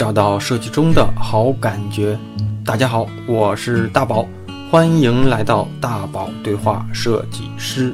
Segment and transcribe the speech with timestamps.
[0.00, 2.18] 找到设计中的好感觉。
[2.64, 4.26] 大家好，我是大宝，
[4.70, 7.92] 欢迎来到大宝对话设计师。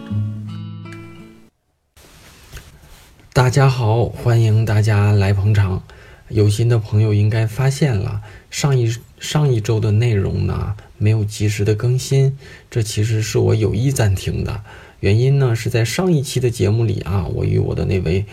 [3.32, 5.82] 大家好，欢迎大家来捧场。
[6.29, 12.38] 有心的朋友应该发现了，上一上一周的内容呢没有及时的更新，
[12.70, 14.62] 这其实是我有意暂停的。
[15.00, 18.27] 原因呢是在上一期的节目里啊，我与我的那位。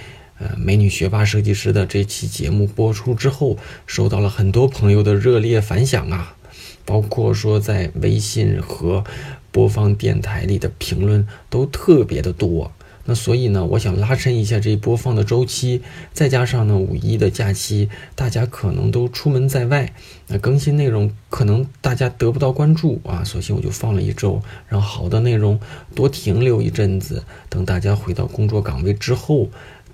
[0.44, 6.36] 呃，美女学霸设计师的这期节目播出之后，收到了很多朋友的热烈反响啊，
[6.84, 9.06] 包括说在微信和
[9.54, 12.74] 播放电台里的评论都特别的多。
[13.06, 19.94] 那所以呢，我想拉伸一下这播放的周期，再加上呢五一的假期，大家可能都出门在外，
[20.28, 25.58] 那更新内容可能大家得不到关注啊，索性我就放了一周，让好的内容
[25.96, 29.48] 多停留一阵子，等大家回到工作岗位之后。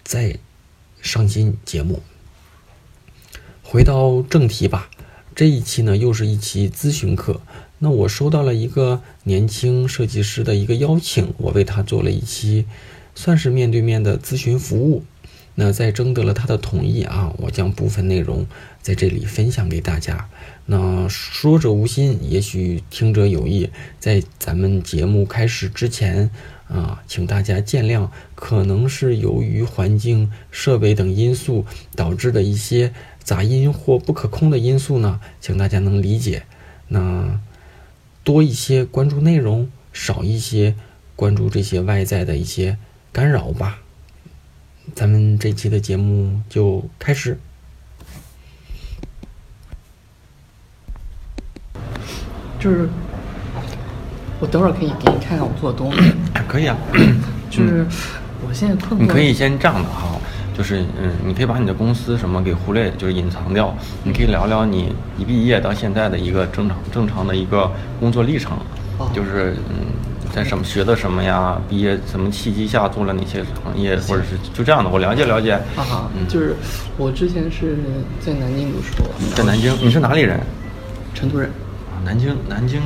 [0.09, 0.39] 再
[1.03, 2.01] 上新节目，
[3.61, 4.89] 回到正题吧。
[5.35, 7.41] 这一期呢，又是一期咨询课。
[7.77, 12.65] 那我收到了一个年轻设计师的一个邀请，我为他做了一期，
[13.13, 15.03] 算是面对面的咨询服务。
[15.53, 18.47] 那在征得了他的同意啊，我将部分内容
[18.81, 20.27] 在这里分享给大家。
[20.65, 23.69] 那说者无心，也许听者有意。
[23.99, 26.31] 在咱们节目开始之前。
[26.69, 36.43] 啊，请大家见谅，可能是由于环境、设备等因素导致的一些杂音或不可控的因素呢，请大家能理解。
[36.89, 37.41] 那
[38.23, 40.75] 多一些关注内容，少一些
[41.15, 42.77] 关注这些外在的一些
[43.11, 43.79] 干扰吧。
[44.93, 47.39] 咱们这期的节目就开始。
[52.59, 52.87] 就是。
[54.39, 56.13] 我等会儿可以给你看看我做的东西。
[56.47, 56.75] 可以啊，
[57.49, 57.85] 就是
[58.47, 59.03] 我现在困惑。
[59.03, 60.19] 你可以先这样的哈，
[60.57, 63.75] 就是嗯，你可以把你的公司什么给忽略，就是隐藏掉。
[64.03, 67.69] 你可以聊聊你一毕业到现在的一个正常正常的一个
[67.99, 68.57] 工作历程，
[69.13, 69.87] 就是嗯，
[70.33, 71.59] 在什么学的什么呀？
[71.69, 75.55] 毕业什么契机下做了哪些行业，或者是就这样的，我了解了解。
[75.75, 76.55] 哈哈，就是
[76.97, 77.77] 我之前是
[78.19, 79.03] 在南京读书。
[79.35, 80.39] 在南京，你是哪里人？
[81.13, 81.49] 成都人。
[81.91, 82.81] 啊，南京，南京。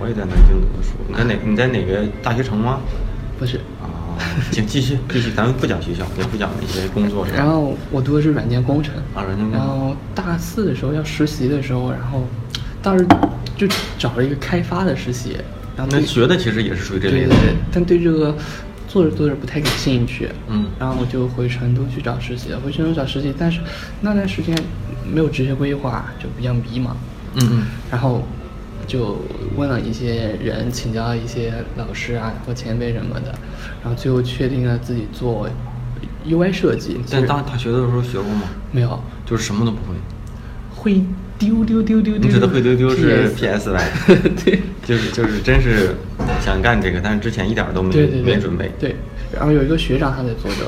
[0.00, 0.90] 我也在南京读的书。
[1.06, 1.34] 你在哪？
[1.44, 2.80] 你在哪个大学城吗？
[3.38, 3.58] 不是。
[3.82, 4.16] 啊，
[4.50, 7.26] 请继续 继续，咱们不讲学校，也不讲那些工作。
[7.36, 8.94] 然后我读的是软件工程。
[9.14, 9.60] 啊，软件工程。
[9.60, 12.26] 然后大四的时候要实习的时候，然后
[12.82, 13.06] 当时
[13.56, 13.66] 就
[13.98, 15.36] 找了一个开发的实习。
[15.76, 17.28] 然后那学的其实也是属于这类的。
[17.28, 17.54] 对对对。
[17.72, 18.34] 但对这个
[18.88, 20.28] 做着做着不太感兴趣。
[20.48, 20.66] 嗯。
[20.78, 22.60] 然后我就回成都去找实习了。
[22.60, 23.60] 回成都找实习，但是
[24.00, 24.56] 那段时间
[25.10, 26.90] 没有职业规划，就比较迷茫。
[27.34, 27.66] 嗯嗯。
[27.90, 28.22] 然后。
[28.90, 29.16] 就
[29.56, 33.32] 问了一些人，请教了一些老师啊或前辈什么的，
[33.84, 35.48] 然后最后确定了自己做
[36.26, 36.98] UI 设计。
[37.08, 38.42] 但大大学的时候学过吗？
[38.72, 39.94] 没有，就是什么都不会。
[40.74, 41.04] 会
[41.38, 42.26] 丢丢丢丢丢。
[42.26, 43.80] 你指的会丢丢是 PS 吧？
[44.44, 45.94] 对，就是就是真是
[46.40, 48.72] 想干这个，但是之前一点都没没准备。
[48.76, 48.96] 对，
[49.32, 50.66] 然后有一个学长他在做这，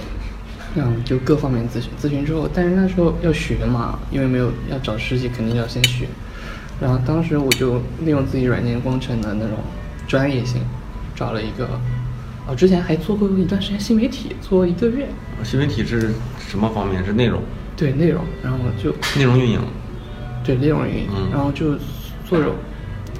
[0.81, 6.07] 然后就各方面咨询咨询之后，但是那时候要学嘛，因为没有要找实习，肯定要先学。
[6.83, 9.57] 然后当时我就利用自己软件工程的那种
[10.09, 10.61] 专业性，
[11.15, 11.69] 找了一个，
[12.49, 15.07] 哦，之前还做过一段时间新媒体，做一个月。
[15.45, 16.13] 新媒体是
[16.49, 17.05] 什么方面？
[17.05, 17.41] 是内容？
[17.77, 19.61] 对内容，然后就内容运营。
[20.45, 21.77] 对内容运营，然后就
[22.29, 22.51] 做着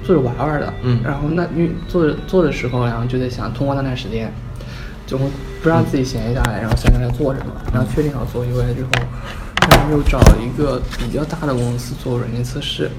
[0.03, 0.73] 做着玩玩的。
[0.83, 0.99] 嗯。
[1.01, 4.29] 然后那运做着做的时候，然后就在想，通过那段时间，
[5.07, 7.53] 就不让自己闲下来，然后想想要做什么。
[7.73, 8.89] 然后确定好做 UI 之后，
[9.69, 12.91] 然后又找了一个比较大的公司做软件测试。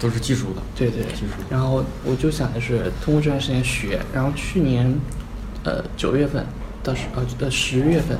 [0.00, 1.32] 都是技术的，对对，技术。
[1.50, 4.98] 然后我就想的是通过这段时间学，然后去年，
[5.64, 6.44] 呃九月份
[6.82, 8.18] 到十呃呃十月份，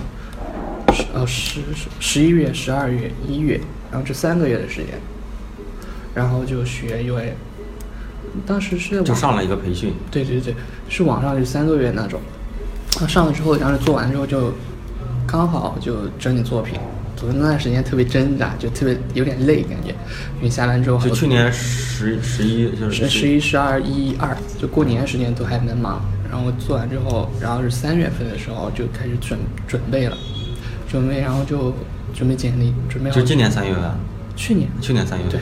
[0.92, 1.60] 十呃十
[1.98, 3.58] 十一月、十二月、一月，
[3.90, 5.00] 然后这三个月的时间，
[6.14, 7.30] 然后就学 UI，
[8.46, 10.54] 当时是就上了一个培训，对对对，
[10.88, 12.20] 是网上就三个月那种，
[13.08, 14.52] 上了之后，然后做完之后就
[15.26, 16.78] 刚好就整理作品。
[17.32, 19.90] 那段时间特别挣扎，就特别有点累感觉，
[20.38, 26.00] 因为下班之后就去年十十一就是十一十二一二，就过年时间都还蛮忙。
[26.30, 29.36] 然后做完之后，然后是三月份的时候就开始准
[29.66, 30.16] 准备了，
[30.88, 31.74] 准备然后就
[32.14, 33.16] 准备简历，准备好。
[33.16, 33.82] 就今年三月份？
[34.36, 34.68] 去年。
[34.80, 35.40] 去年三月对。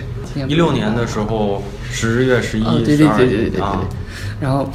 [0.48, 2.74] 一六年的时候十月十一十二。
[2.78, 3.60] 对对对对对对。
[4.40, 4.70] 然后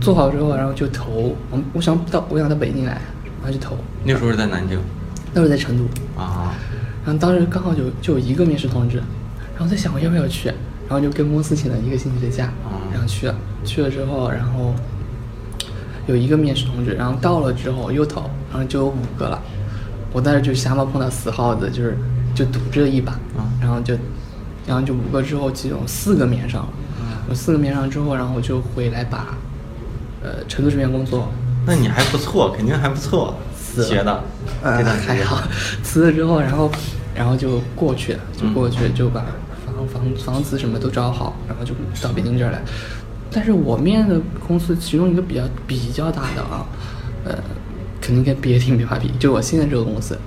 [0.00, 1.36] 做好之后，然后就投。
[1.50, 2.92] 我我想到我想到北京来，
[3.42, 3.76] 然后就投。
[4.04, 4.80] 那时候是在南京。
[5.34, 5.84] 那时候在成都
[6.16, 6.54] 啊，
[7.04, 8.98] 然后当时刚好就就有一个面试通知，
[9.54, 10.48] 然后在想我要不要去，
[10.88, 12.52] 然后就跟公司请了一个星期的假，
[12.92, 13.34] 然后去了。
[13.64, 14.74] 去了之后，然后
[16.08, 19.40] 有一个面试通知，然后到了之后又投，然后就有五个了。
[20.12, 21.96] 我当时就瞎猫碰到死耗子，就是
[22.34, 23.94] 就赌这一把，嗯然后就，
[24.66, 26.68] 然后就五个之后，其中四个面上了，
[27.30, 29.28] 我四个面上之后，然后我就回来把，
[30.22, 31.28] 呃，成都这边工作，
[31.64, 33.34] 那你还不错，肯定还不错，
[33.74, 33.82] 死。
[33.82, 34.24] 了学的，
[34.62, 35.42] 呃还好，
[35.82, 36.70] 辞了之后，然后
[37.14, 39.24] 然后就过去了，就嗯过去就把
[39.64, 42.60] 房房房子什么都找好，然后就到北京这儿来。
[43.30, 46.66] 但是我面的公司其中一个比较比较大的啊，
[47.24, 47.34] 呃，
[48.00, 50.18] 肯定跟别提没法比，就我现在这个公司，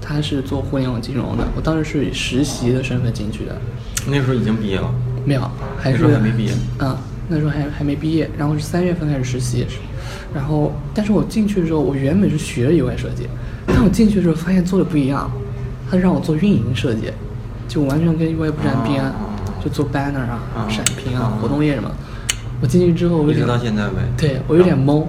[0.00, 3.60] 它是做互联网金融的，我当时是以实习的身份进去的，
[4.06, 4.94] 那时候已经毕业了，
[5.24, 6.52] 没有，还是那时候还没毕业。
[6.78, 6.96] 嗯，
[7.28, 9.66] 那时候还还没毕业，然后是三月份开始实习，
[10.34, 13.26] 然后但是我进去的时候，我原本是学 UI 设计，
[13.66, 15.30] 但我进去的时候发现做的不一样，
[15.90, 17.10] 他让我做运营设计，
[17.68, 19.30] 就完全跟 UI 不沾边，哦
[19.62, 21.90] 就做 banner 啊、哦闪屏啊、哦活动页什么。
[22.60, 23.94] 我进去之后，我有一直到现在呗。
[24.16, 25.06] 对我有点懵哦，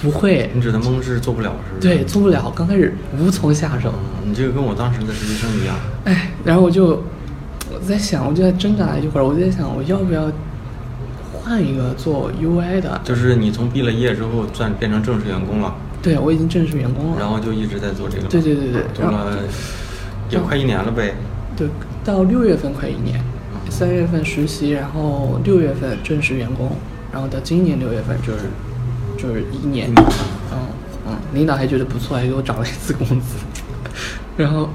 [0.00, 1.88] 不会，你指的懵是做不了是不是？
[1.96, 3.92] 对，做不了，刚开始无从下手。
[4.24, 5.74] 嗯你这个跟我当时的实习生一样。
[6.04, 7.02] 哎，然后我就
[7.72, 10.30] 我在想，我就在挣扎了一会儿，我就在想，我要不要
[11.44, 13.00] 换一个做 UI 的？
[13.04, 17.16] 就是你从毕了业之后转变成正式员工了，对，我已经正式员工了。
[17.18, 18.28] 然后就一直在做这个。
[18.28, 19.38] 对对对对做了
[20.30, 21.14] 也快一年了呗。
[21.56, 21.68] 对，
[22.04, 23.20] 到六月份快一年，
[23.68, 26.70] 三月份实习，然后六月份正式员工，
[27.12, 28.44] 然后到今年六月份就是
[29.16, 29.92] 就是一年。
[29.94, 30.58] 嗯
[31.04, 33.34] 嗯，领导还觉得不错，还给我涨了一次工资。
[34.36, 34.70] 然后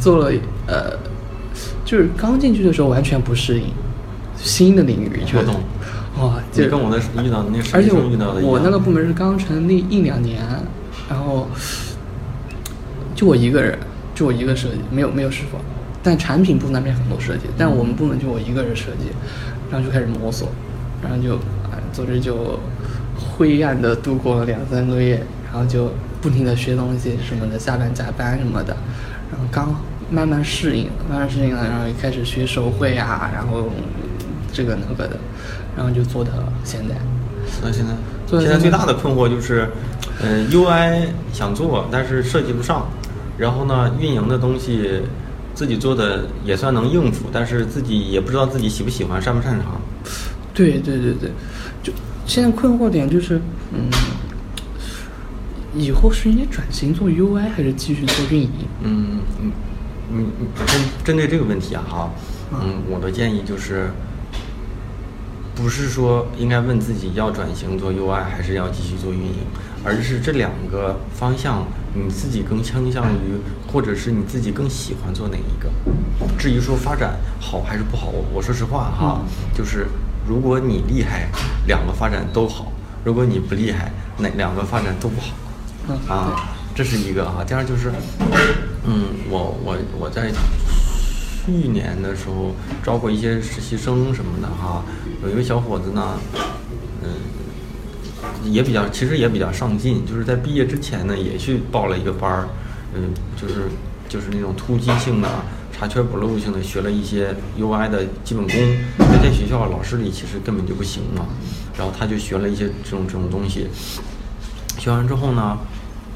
[0.00, 0.32] 做了
[0.66, 0.98] 呃，
[1.84, 3.66] 就是刚进去的时候完全不适应
[4.36, 5.54] 新的领域，就我懂。
[6.20, 7.90] 哇，就你跟我的遇到的那个实而且。
[7.92, 10.42] 我我那个部门是刚成立一两年，
[11.08, 11.48] 然后
[13.14, 13.76] 就我一个人，
[14.14, 15.58] 就我一个设计，没有没有师傅，
[16.02, 19.08] 但产品部那边很多设计，但我们部门就我一个人设计，
[19.70, 20.48] 然后就开始摸索，
[21.02, 21.34] 然后就
[21.64, 22.58] 啊，总之就
[23.16, 25.20] 灰暗的度过了两三个月，
[25.50, 25.90] 然后就
[26.20, 28.76] 不停的学东西什么的，下班加班什么的，
[29.32, 29.74] 然后刚
[30.10, 33.68] 慢慢适应，慢慢适应了，然后也开始学手绘啊，然后
[34.52, 35.18] 这个那个的，
[35.76, 36.30] 然后就做到
[36.64, 36.94] 现在。
[37.62, 37.92] 那现在
[38.40, 39.68] 现在最大的困惑就是，
[40.20, 42.86] 呃，UI 想做，但是设计不上，
[43.38, 45.02] 然后呢，运营的东西
[45.54, 49.80] 自己做的也算能应付，但是自己也不知道自己喜不喜欢，擅不擅长。
[50.54, 51.30] 对对对对，
[51.82, 51.92] 就
[52.26, 53.40] 现在困惑点就是，
[53.72, 53.90] 嗯，
[55.76, 58.50] 以后是应该转型做 UI 还是继续做运营？
[58.82, 59.52] 嗯，嗯
[60.12, 62.10] 嗯嗯，针针对这个问题啊，哈，
[62.52, 63.90] 嗯，我的建议就是，
[65.54, 69.46] 不是说应该问自己要转型做 UI 还是要继续做运营，
[69.84, 71.64] 而是这两个方向
[71.94, 73.38] 你自己更倾向于，
[73.70, 75.70] 或者是你自己更喜欢做哪一个。
[76.36, 79.20] 至于说发展好还是不好，我我说实话哈，
[79.56, 79.86] 就是
[80.26, 81.28] 如果你厉害，
[81.66, 82.72] 两个发展都好；
[83.04, 85.28] 如果你不厉害，哪两个发展都不好。
[85.88, 87.44] 嗯啊，这是一个啊。
[87.46, 87.92] 第二就是，
[88.86, 90.32] 嗯，我我我在
[91.44, 94.82] 去年的时候招过一些实习生什么的哈，
[95.22, 96.18] 有一个小伙子呢，
[97.02, 102.48] 嗯，也比较其实也比较上进，就是在毕业之前呢也去报了一个班儿，
[102.94, 103.68] 嗯，就是
[104.08, 105.28] 就是那种突击性的。
[105.76, 111.26] 查缺补漏性的学了一些 UI 的基本功，因为在学校老师里其实根本就不行嘛，
[111.76, 113.66] 然后他就学了一些这种这种东西，
[114.78, 115.58] 学完之后呢，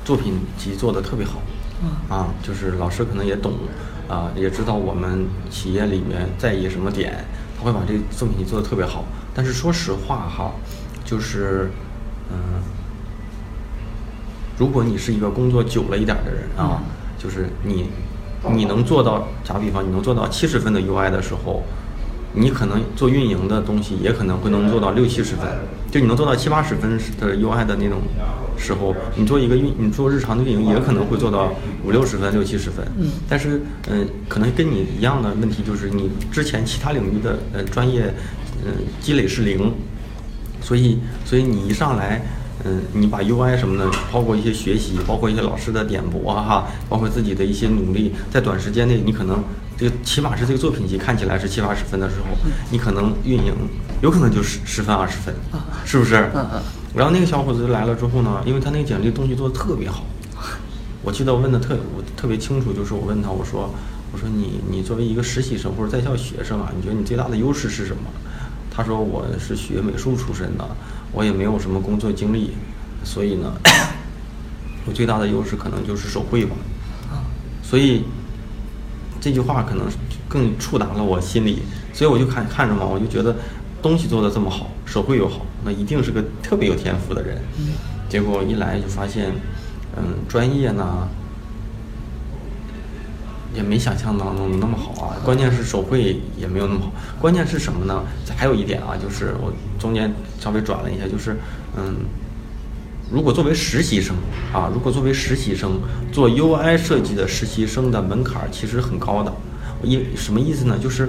[0.04, 1.42] 作品集做的特别好，
[2.08, 3.54] 啊，就是老师可能也懂，
[4.08, 7.24] 啊，也知道我们企业里面在意什么点，
[7.58, 9.04] 他会把这个作品集做的特别好。
[9.34, 10.52] 但是说实话哈，
[11.04, 11.70] 就是，
[12.30, 12.62] 嗯、
[14.58, 16.82] 如果你是一个工作久了一点的人啊，
[17.18, 17.90] 就是你
[18.54, 21.62] 你能做到，打比方你能做到七十分的 UI 的时候，
[22.32, 25.48] 你可能做运营的东西也可能会能做到六七十分，
[25.90, 28.00] 就你能做到七八十分的 UI 的那种
[28.56, 31.52] 时候，你做一个运，你做日常的运营也可能会做到
[31.84, 32.86] 五六十分、六七十分。
[32.98, 38.12] 嗯但是嗯、可能跟你一样的问题就是你之前其他领域的呃专业
[38.66, 39.72] 嗯、积累是零，
[40.60, 42.20] 所以所以你一上来。
[42.64, 49.44] 嗯，你把 UI 什么的，包括一些学习，包括一些老师的点拨啊哈，包括自己的一些努力，在短时间内，你可能
[49.78, 52.36] 这个起码是这个作品集看起来是七八十分的时候，
[52.70, 53.54] 你可能运营
[54.02, 55.32] 有可能就十十分二十分，
[55.84, 56.16] 是不是？
[56.34, 56.62] 嗯嗯
[56.94, 60.04] 然后那个小伙子来了之后呢，因为他那个简历东西做的特别好，
[61.04, 63.72] 我记得我问的特我特别清楚，就是我问他我说
[64.12, 68.02] 我说你你作为一个实习生或者在校学生啊，你觉得你最大的优势是什么？
[68.74, 70.66] 他说我是学美术出身的，
[71.12, 72.52] 我也没有什么工作经历，
[73.04, 73.52] 所以呢，
[74.86, 76.56] 我最大的优势可能就是手绘吧。
[77.62, 78.04] 所以
[79.20, 79.86] 这句话可能
[80.28, 83.34] 更触达了我心里，所以我就看看着嘛，我就觉得
[83.82, 87.38] 东西做的这么好，手绘又好，那一定是个特别有天赋的人。
[88.08, 89.32] 结果一来就发现，
[89.96, 91.08] 嗯，专业呢，
[93.54, 95.16] 也没想象当中的那么好啊。
[95.24, 96.92] 关键是手绘也没有那么好。
[97.20, 98.02] 关键是什么呢？
[98.36, 101.36] 还有一点啊，就是我中间稍微转了一下，就是
[101.76, 101.96] 嗯，
[103.10, 104.14] 如果作为实习生
[104.52, 105.80] 啊，如果作为实习生
[106.12, 109.32] 做 UI 设计的实习生的门槛儿其实很高的。
[109.82, 110.76] 因什么意思呢？
[110.78, 111.08] 就是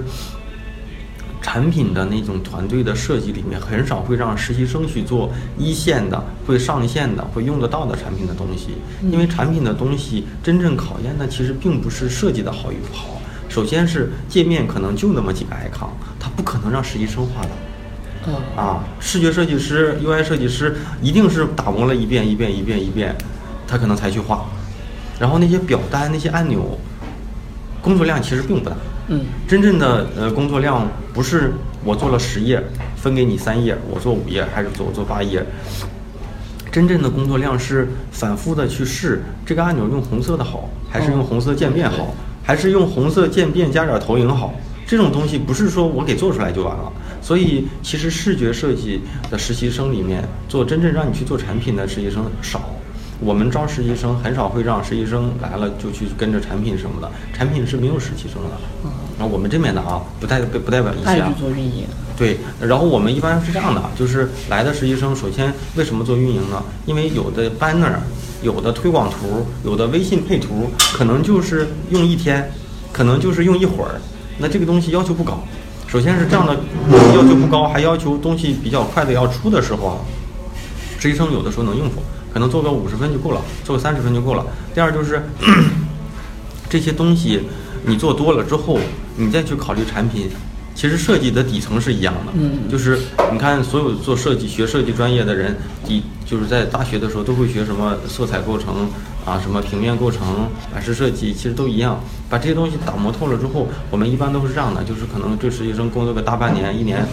[1.42, 8.68] 产品的那种团队的设计里面，很少会让实习生去做一线的、会上线的、会用得到的产品的东西。
[9.10, 15.88] 因为产品的东西真正考验的其实并不是设计的好与不好，首先是界面可能就那么几个 icon，
[16.20, 17.50] 它不可能让实习生画的。
[18.56, 23.16] 啊，视觉设计师、UI 设计师一定是打磨了一遍、一遍、一遍、一遍，
[23.66, 24.44] 他可能才去画。
[25.18, 26.78] 然后那些表单、那些按钮。
[27.82, 28.76] 工作量其实并不大，
[29.08, 31.50] 嗯，真正的呃工作量不是
[31.82, 32.62] 我做了十页
[32.94, 35.42] 分给你三页，我做五页还是做我做八页，
[36.70, 44.52] 真正的工作量是反复的去试这个按钮用红色的好，还是用红色渐变好，还是用红色渐变加点投影好，
[44.86, 49.00] 这种东西不是说我给做出来就完了，所以其实视觉设计
[49.30, 52.70] 的实习生里面做真正让你去做产品的实习生少。
[53.22, 58.50] 我们招实习生很少会让实习生来了就去跟着产品什么的，产品是没有实习生的。
[59.18, 61.30] 然后我们这边的啊，不代不不代表一切啊。
[61.38, 61.84] 做运营。
[62.16, 66.62] 对，然后我们一般是这样的，就是来的实习生，首先为什么做运营呢？
[66.86, 67.92] 因为有的 banner，
[68.42, 72.50] 有的推广图，有的微信配图，可能就是用一天，
[72.90, 74.00] 可能就是用一会儿，
[74.38, 75.42] 那这个东西要求不高。
[75.90, 76.54] 首先是这样的
[77.16, 79.96] 要求不高，还要求东西比较快的要出的时候啊，
[81.00, 82.00] 实习生有的时候能应付。
[82.32, 84.46] 可能做个五十分就够了，做个三十分就够了。
[84.72, 85.20] 第二就是
[86.70, 87.42] 这些东西
[87.84, 88.78] 你做多了之后，
[89.16, 90.30] 你再去考虑产品，
[90.80, 92.32] 其实设计的底层是一样的。
[92.32, 92.98] 嗯，就是
[93.30, 98.88] 你看所有做设计、学设计专业的人，底就是在大学的时候都会学什么色彩构成
[99.26, 102.00] 啊，什么平面构成、版式设计，其实都一样。
[102.30, 107.06] 把这些东西打磨透了之后，我们一般都是这样的，就是可能这实习生工作个大半年、一年，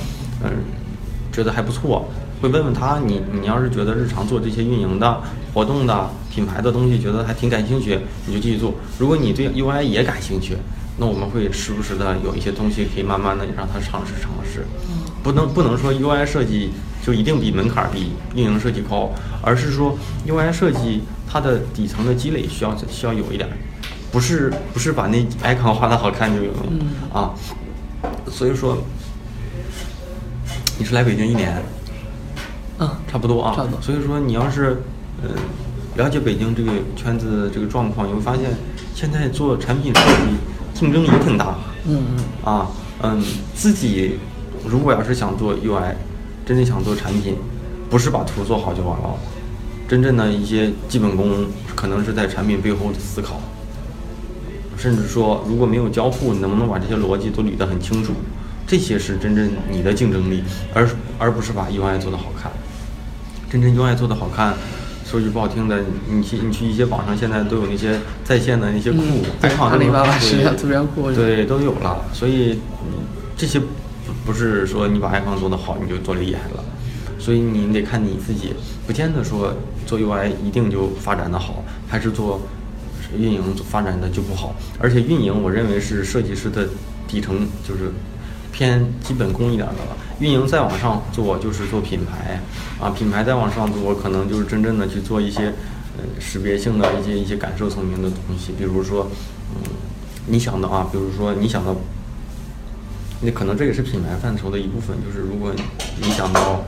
[0.46, 0.50] 嗯，
[1.34, 2.10] 觉得还不错。
[2.42, 5.22] 会问问他，你你要是觉得日常做这些运营的
[5.54, 8.74] 活动的品牌的东西，觉得还挺感兴趣，你就继续做。
[8.98, 10.56] 如果你对 UI 也感兴趣，
[10.98, 14.66] 那我们会时不时的有一些东西可以慢慢的让他尝试尝试。
[15.24, 16.72] 不能不能说 UI 设计
[17.06, 19.12] 就一定比门槛比运营设计高，
[19.42, 23.48] 而是说 UI 设计它的底层的积累需要需要有一点，
[24.12, 26.80] 不是不是把那 icon 画的好看就有用
[27.13, 27.34] 啊。
[28.32, 28.77] 所以说，
[30.77, 31.62] 你是来北京一年？
[32.80, 33.82] 嗯，差不多啊，差不多。
[33.82, 34.82] 所以说，你要是，
[35.24, 35.30] 呃，
[35.96, 38.44] 了解北京这个圈子这个状况，你会发现，
[38.94, 40.38] 现在做产品设计
[40.77, 41.55] 竞争也挺大。
[41.86, 42.24] 嗯嗯。
[42.43, 42.67] 啊，
[43.01, 43.24] 嗯，
[43.55, 44.19] 自己
[44.65, 45.96] 如果要是想做 UI，
[46.46, 47.36] 真正想做产品，
[47.89, 49.15] 不是把图做好就完了，
[49.88, 53.39] 真正的一些基本功可能是在产品背后的思考，
[54.77, 58.13] 甚至说如果没有交互，你能不能把这些逻辑都捋得很清楚？
[58.67, 60.43] 这些是真正你的竞争力，
[60.74, 62.51] 而而不是把 UI 做得好看。
[63.50, 64.53] 真正 UI 做得好看，
[65.10, 69.02] 说句不好听的，你去你去一些网上现在都有那些在线的那些库，
[69.58, 70.36] 阿里巴巴是
[71.16, 72.04] 对，都有了。
[72.12, 72.60] 所以
[73.38, 73.62] 这些
[74.26, 76.64] 不是说你把 iPhone 做得好你就做厉害了，
[77.18, 78.54] 所以你得看你自己，
[78.86, 79.54] 不见得说
[79.86, 82.42] 做 UI 一定就发展的好，还是做
[83.18, 84.54] 运营发展的就不好。
[84.78, 86.68] 而且运营我认为是设计师的
[87.08, 87.94] 底层，就是
[88.51, 89.98] 偏基本功一点的了。
[90.20, 92.42] 运营再往上做就是做品牌，
[92.80, 95.54] 啊，品牌再往上做可能就是真正的去做一些，
[95.96, 99.12] 呃，识别性的一些一些感受层面的东西，比如说，
[99.54, 99.72] 嗯，
[100.25, 101.75] 你想到啊，比如说你想到，
[103.22, 105.54] 那可能这也是品牌范畴的一部分，就是如果
[106.01, 106.66] 你想到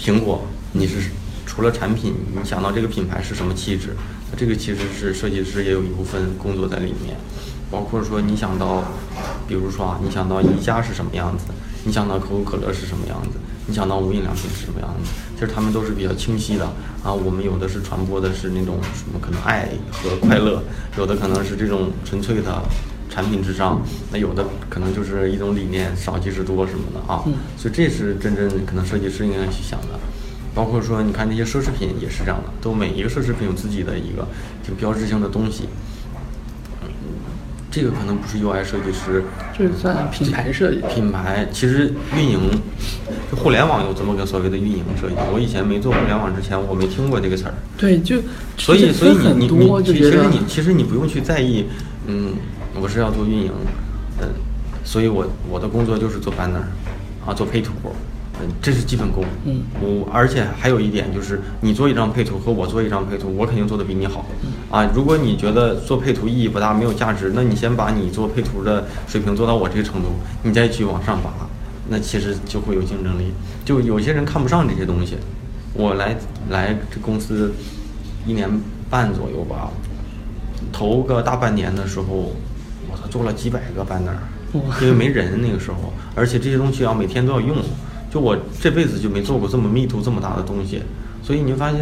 [0.00, 1.10] 苹果，你是
[1.46, 3.94] 除了产品，你想到这个品牌是什么气质，
[4.36, 7.16] 这个其实是设计师也有一部分工作在里面，
[7.74, 8.84] 包括说你想到，
[9.48, 11.46] 比如说啊，你想到宜家是什么样子。
[11.84, 13.38] 你想到可口可乐是什么样子？
[13.66, 15.10] 你想到无印良品是什么样子？
[15.34, 16.64] 其实他们都是比较清晰的
[17.02, 17.12] 啊。
[17.12, 20.62] 我们有的是传播的是那种什么可能爱和快乐，
[20.96, 22.62] 有的可能是这种纯粹的
[23.10, 27.24] 产品至上，那有的可能就是一种理念，少即是多什么的啊。
[27.58, 29.98] 所以这是真正可能设计师应该去想的。
[30.54, 34.24] 包括说你看那些奢侈品也是这样的，都每一个奢侈品有自己的一个
[34.62, 35.64] 就标志性的东西。
[37.74, 39.24] 这个可能不是 UI 设计师，
[39.58, 40.80] 这算品牌设计。
[40.94, 42.38] 品牌其实运营，
[43.28, 45.16] 就互联网有这么个所谓的运营设计。
[45.32, 47.54] 我以前没做互联网之前，我没听过这个词儿。
[47.76, 48.18] 对，就
[48.56, 51.64] 所以所以你你你其实你其实你不用去在意，
[52.06, 52.34] 嗯，
[52.80, 53.50] 我是要做运营，
[54.20, 54.28] 嗯，
[54.84, 56.62] 所以我我的工作就是做 banner，
[57.26, 57.90] 啊，做配图，嗯
[58.62, 59.24] 这是基本功。
[59.44, 64.26] 嗯我而且还有一点就是，你做一张配图和我做一张配图，我肯定做的比你好。
[64.42, 70.08] 嗯啊，如果你觉得做配图意义不大，没有价值，那你先把你做配图的水平做到我这个程度，
[70.42, 71.30] 你再去往上拔，
[71.88, 73.32] 那其实就会有竞争力。
[73.64, 75.16] 就有些人看不上这些东西，
[75.72, 76.16] 我来
[76.50, 77.52] 来这公司
[78.26, 78.48] 一年
[78.90, 79.70] 半左右吧，
[80.72, 82.32] 头个大半年的时候，
[82.90, 84.16] 我操，做了几百个 banner，
[84.80, 87.56] 因为没人那个时候，而且这些东西要每天都要用，
[88.14, 90.80] 就我这辈子就没做过这么密度这么大的东西，
[91.20, 91.80] 所以你就发现，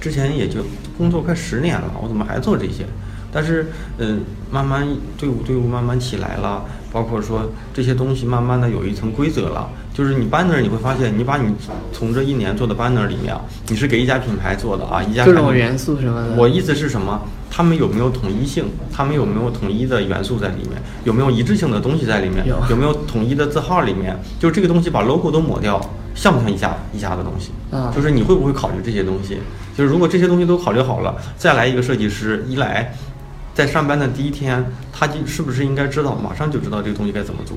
[0.00, 0.64] 之前也就
[0.96, 2.86] 工作快十年了，我怎么还做这些？
[3.30, 3.66] 但是，
[3.98, 4.88] 嗯、慢慢
[5.18, 9.68] 队伍队伍慢慢起来了，包括说这些东西慢慢的有一层规则了。
[9.92, 11.52] 就是你 banner 你会发现，你把你
[11.92, 16.36] 从这一年做的 banner 里面啊，你是给一家品牌做的啊，一家各种元素什么的。
[16.36, 17.20] 我意思是什么？
[17.56, 18.66] 他们有没有统一性？
[18.92, 20.72] 他们有没有统一的元素在里面？
[21.04, 22.46] 有没有一致性的东西在里面？
[22.68, 24.14] 有没有统一的字号里面？
[24.38, 25.80] 就是这个东西把 logo 都抹掉，
[26.14, 27.52] 像不像一家一家的东西？
[27.74, 29.38] 啊就是你会不会考虑这些东西？
[29.74, 32.94] 就是如果这些东西都考虑好了，再来一个设计师，一来，
[33.54, 37.56] 在上班的第一天，他就是不是应该知道，马上就知道这个东西该怎么做？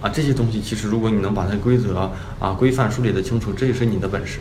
[0.00, 4.38] 啊，这些东西其实如果你能把它规则啊规范梳理得清楚，这也是你的本事。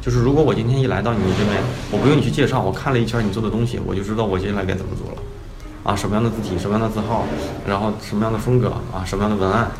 [0.00, 5.22] 就是如果我今天一来到你这边，我不用你去介绍，我看了一圈你做的东西，我就知道我接下来该怎么做了。
[5.84, 7.24] 啊，什么样的字体，什么样的字号，
[7.66, 9.70] 然后什么样的风格啊，什么样的文案，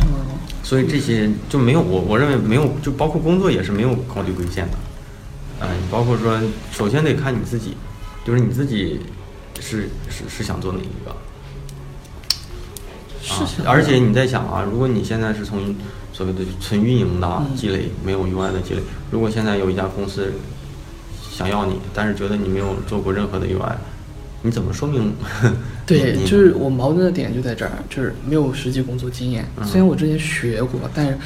[0.00, 0.06] 嗯
[0.62, 4.76] 所以这些就没有我我认为没有，就包括工作也是没有考虑规限的。
[5.60, 6.40] 嗯、包括说，
[6.72, 7.76] 首先得看你自己，
[8.24, 9.00] 就是你自己
[9.60, 11.14] 是是是想做哪一个。
[13.66, 15.74] 而且你在想啊，如果你现在是从
[16.12, 20.32] 所谓的纯运营的积累，没有 UI 的积累，如果现在有一家公司
[21.30, 23.72] 想要你，但是觉得你没有做过任何的 UI，
[24.42, 25.12] 你怎么说明？
[25.86, 29.44] 对，就是我矛盾的点就在这儿，就是没有实际工作经验。
[29.58, 31.16] 嗯虽然我之前学过，但是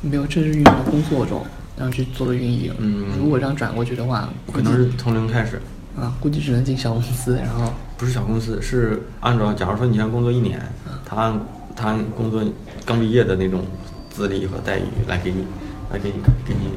[0.00, 1.44] 没有正式运用到工作中，
[1.76, 2.72] 然后去做的运营。
[2.78, 5.60] 嗯如果这样转过去的话，可能是从零开始，
[5.98, 10.60] 啊，估计只能进小公司，然后不是小公司，是按照假如说你现在工作一年，
[11.04, 11.40] 他按
[11.74, 12.42] 他按工作
[12.84, 13.64] 刚毕业的那种
[14.10, 15.44] 资历和待遇来给你，
[15.90, 16.70] 来给你给你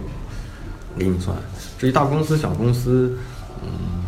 [0.97, 1.35] 给你算。
[1.77, 3.17] 至于大公司小公司，
[3.63, 4.03] 嗯，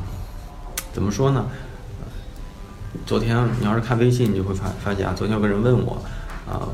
[0.93, 1.45] 怎么说呢？
[3.05, 6.01] 昨天你要是看微信，你就会发发现啊，昨天有个人问我，
[6.49, 6.67] 啊、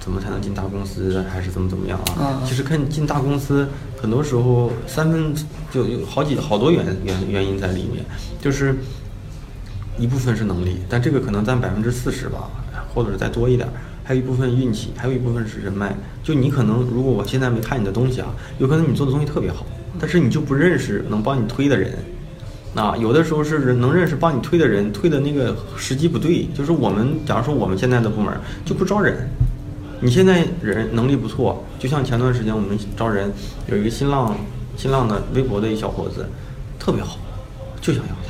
[0.00, 2.24] 怎么才能进大公司，还是怎么怎么样啊？
[2.24, 3.66] 啊其实看进大公司，
[4.00, 5.34] 很多时候三分
[5.70, 8.04] 就有好几好多原原原因在里面，
[8.40, 8.76] 就是
[9.98, 12.50] 一部分是能力，但这个可能占百分之四十吧，
[12.92, 13.68] 或者是再多一点。
[14.04, 15.94] 还有一部分运气，还有一部分是人脉。
[16.24, 19.64] 就你可能，如果我现在没看你的东西啊，有可能你做的东西特别好，
[20.00, 21.92] 但是你就不认识能帮你推的人。
[22.74, 26.48] 啊，有的时候是能认识帮你推的人，推的那个时机不对。
[26.54, 29.28] 就是我们，假如说我们现在的部门就不招人，
[30.00, 33.30] 你现在人能力不错，就像前段时间我们招人，
[33.68, 34.34] 有一个新浪
[34.76, 36.26] 新浪的微博的一小伙子，
[36.78, 37.18] 特别好，
[37.80, 38.21] 就想要。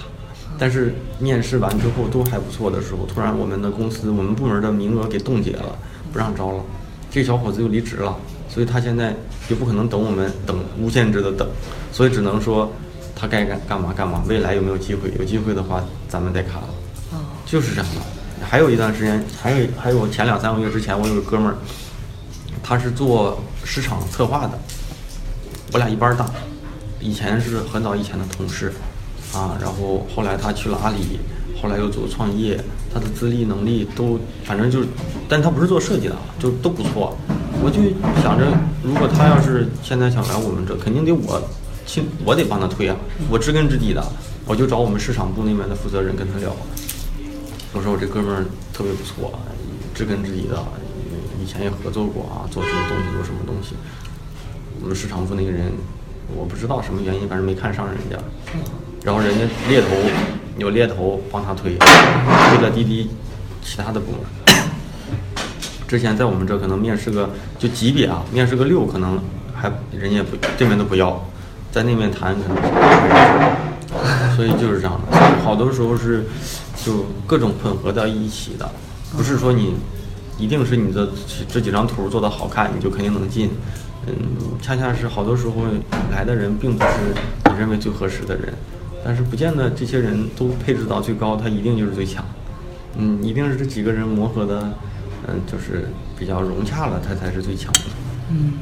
[0.62, 5.76] 但是面试完之后都还不错的时候，突然我们的公司我们部门的名额给冻结了，
[6.12, 6.62] 不让招了。
[7.10, 8.16] 这小伙子又离职了，
[8.48, 9.12] 所以他现在
[9.48, 11.48] 也不可能等我们等无限制的等，
[11.90, 12.72] 所以只能说
[13.16, 14.22] 他该干干嘛干嘛。
[14.28, 15.12] 未来有没有机会？
[15.18, 16.62] 有机会的话，咱们再看。
[17.44, 18.46] 就是这样的。
[18.46, 21.56] 还有一段时间，还有还有前两三个月之前，我有个哥们儿，
[22.62, 24.56] 他是做市场策划的，
[25.72, 26.30] 我俩一般大，
[27.00, 28.72] 以前是很早以前的同事，
[29.32, 31.18] 啊，然后后来他去了阿里，
[31.60, 34.80] 后来又做创业，他的资历能力都反正就，
[35.28, 37.16] 但他不是做设计的，就都不错。
[37.64, 37.80] 我就
[38.22, 38.46] 想着，
[38.82, 41.40] 如果他要是现在想来我们这，肯定得我
[41.86, 42.96] 亲，我得帮他推啊，
[43.30, 44.04] 我知根知底的，
[44.46, 46.54] 我就找我们市场部那边的负责人跟他聊。
[47.72, 49.32] 我说我这哥们儿特别不错，
[49.94, 50.62] 知根知底的，
[51.42, 53.74] 以前也合作过啊，做什么东西做什么东西。
[54.82, 55.72] 我们市场部那个人，
[56.36, 58.18] 我不知道什么原因，反正没看上人家。
[59.04, 59.88] 然后人家猎头
[60.58, 63.10] 有猎头帮他推，推了滴滴
[63.62, 64.20] 其他的部门。
[65.88, 69.18] 之前在我们这可能面试个就级别啊，面试个六可能
[69.54, 71.22] 还人家不这边都不要，
[71.70, 75.18] 在那边谈可能，所以就是这样的。
[75.44, 76.24] 好多时候是
[76.84, 78.70] 就各种混合在一起的，
[79.16, 79.74] 不是说你
[80.38, 81.08] 一定是你的
[81.48, 83.50] 这几张图做的好看，你就肯定能进。
[84.06, 84.14] 嗯，
[84.62, 85.52] 恰恰是好多时候
[86.10, 86.90] 来的人并不是
[87.52, 88.52] 你认为最合适的人，
[89.04, 92.24] 但是不见得这些人都配置到最高，他一定就是最强。
[92.96, 94.62] 嗯，一定是这几个人磨合的，
[95.26, 95.88] 嗯，就是
[96.18, 97.80] 比较融洽了，他才是最强的。
[98.30, 98.52] 嗯，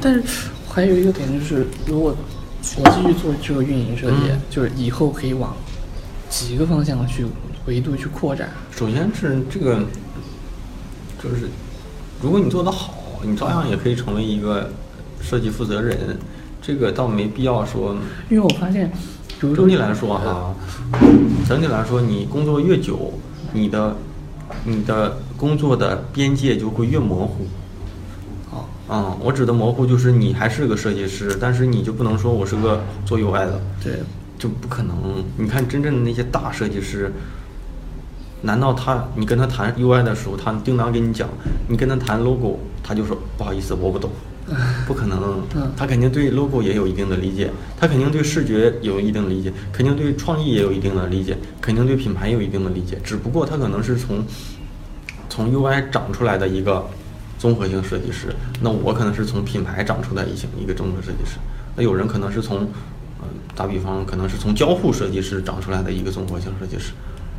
[0.00, 0.22] 但是
[0.68, 2.16] 还有一个点就是，如果
[2.78, 5.54] 我继续做这个运营设计，嗯就是以后可以往
[6.30, 7.26] 几个方向去
[7.66, 8.48] 维度去扩展。
[8.70, 9.84] 首先是这个，
[11.22, 11.48] 就是
[12.22, 14.70] 如果你做得好，你照样也可以成为一个
[15.20, 16.18] 设计负责人，
[16.62, 17.94] 这个倒没必要说。
[18.30, 18.90] 因为我发现，
[19.44, 20.54] 比如说整体来说哈，
[21.46, 23.12] 整体来说，你工作越久，
[23.52, 23.94] 你的
[24.64, 27.46] 你的工作的边界就会越模糊。
[28.50, 33.98] 啊，嗯，我指的模糊就是你还是个设计师，但是你就不能说我是个做 UI 的，对，
[34.38, 34.96] 就不可能。
[35.36, 37.12] 你看真正的那些大设计师，
[38.42, 41.28] 难道他你跟他谈 UI 的时候，他叮当跟你讲，
[41.68, 44.10] 你跟他谈 logo，他就说不好意思，我不懂。
[44.86, 52.98] 不可能嗯，他肯定对 logo 也有一定的理解，他肯定对视觉有一定的理解，肯定对创意也有一定的理解，肯定对品牌有一定的理解。
[53.02, 54.22] 只不过他可能是从
[55.30, 56.86] 从 UI 长出来的一个
[57.38, 61.38] 综合性设计师，那我可能是从品牌长出来一型一个综合设计师，
[61.74, 62.58] 那有人可能是从，
[63.20, 63.26] 呃，
[63.56, 66.92] 打比方可能是从交互设计师长出来的一个综合性设计师，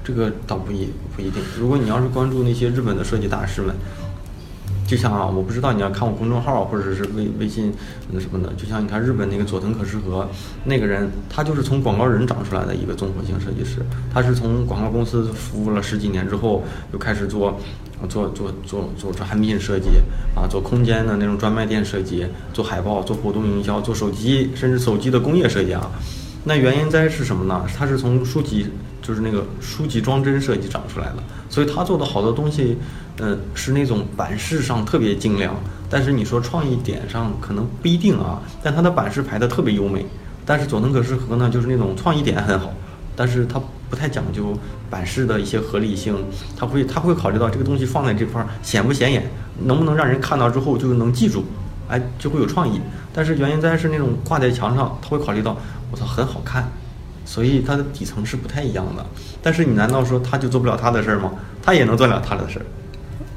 [0.03, 1.41] 这个倒不一不一定。
[1.59, 3.75] 如果你要是关注那些日本的设计大师们，
[4.85, 7.73] 就像啊，我不知道你要看我公众号或者是微微信
[8.11, 10.27] 那什么的，就像你看日本那个佐藤可士和
[10.63, 13.83] 那个人，他就是从广告人长出来的一个综合性设计师。
[14.13, 17.59] 他是从广告公司服务了十几年之后，又开始做
[18.07, 19.89] 做做做做产品设计
[20.35, 25.89] 啊，做空间的那种专卖店设计，做海报，做活动营销，做手机，甚至手机的工业设计啊。
[26.43, 27.65] 那原因在是什么呢？
[27.75, 28.67] 他是从书籍，
[29.01, 31.15] 就是那个书籍装帧设计长出来的，
[31.49, 32.77] 所以他做的好多东西，
[33.19, 35.55] 嗯，是那种版式上特别精良，
[35.89, 40.05] 但是你说创意点上可能不一定啊，但它的版式排的特别优美。
[40.45, 42.71] 但是佐藤可士和呢，就是那种创意点很好，
[43.15, 44.55] 但是它不太讲究
[44.89, 46.15] 版式的一些合理性，
[46.57, 49.23] 他会他会考虑到这个东西放在这块儿显不显眼，
[49.63, 51.45] 能不能让人看到之后就能记住，
[51.87, 52.79] 哎，就会有创意。
[53.13, 55.57] 但是原因在是那种挂在墙上，他会考虑到
[55.89, 56.69] 我操很好看，
[57.25, 59.05] 所以它的底层是不太一样的。
[59.41, 61.31] 但是你难道说他就做不了他的事儿吗？
[61.63, 62.65] 他也能做了他的事儿。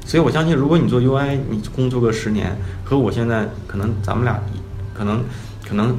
[0.09, 4.41] 所以我相信，如果你做 UI，你工作个十年，和我现在可能咱们俩
[4.91, 5.23] 可能
[5.63, 5.95] 可能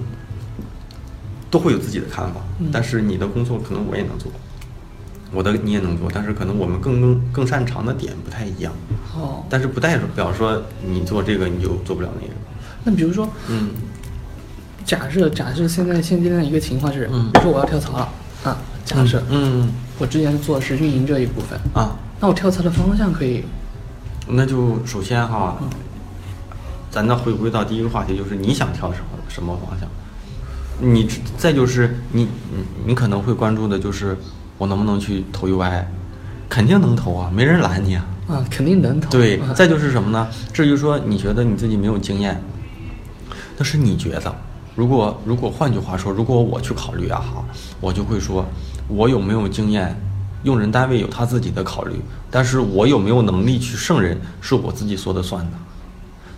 [1.48, 2.70] 都会有自己的看法，嗯。
[2.72, 4.32] 但是你的工作可能我也能做，
[5.30, 8.72] 我的你也能做，但是可能我们更更更擅长的点不太一样。
[9.14, 12.34] 哦，但是不代表说你做这个你就做不了那个。
[12.82, 13.68] 那比如说，嗯。
[14.84, 17.30] 假设假设现在现阶段一个情况是，嗯。
[17.32, 18.08] 比如说我要跳槽了
[18.42, 19.68] 啊，假设，嗯
[20.00, 23.44] 我之前做的是运营这一部分，啊，那我跳槽的方向可以，
[24.32, 25.56] 那就首先哈，
[26.90, 29.88] 咱再回归到第一个话题，就是你想跳什么什么方向？
[30.82, 34.16] 你再就是你你你可能会关注的就是
[34.56, 35.84] 我能不能去投 UI，
[36.48, 38.06] 肯定能投啊，没人拦你啊。
[38.28, 39.10] 啊，肯定能投。
[39.10, 40.28] 对啊，再就是什么呢？
[40.52, 42.40] 至于说你觉得你自己没有经验，
[43.58, 44.34] 那是你觉得。
[44.76, 47.44] 如果如果换句话说，如果我去考虑啊哈，
[47.80, 48.46] 我就会说，
[48.86, 49.94] 我有没有经验，
[50.42, 51.94] 用人单位有他自己的考虑，
[52.30, 55.52] 但是我有没有能力去胜任，是我自己说的算的。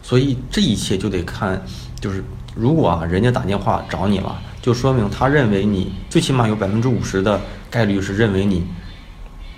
[0.03, 1.63] 所以这一切就得看，
[2.01, 8.65] 就是如果啊人家打电话找你了，就说明他认为你最起码有百分之五十的概率是认为你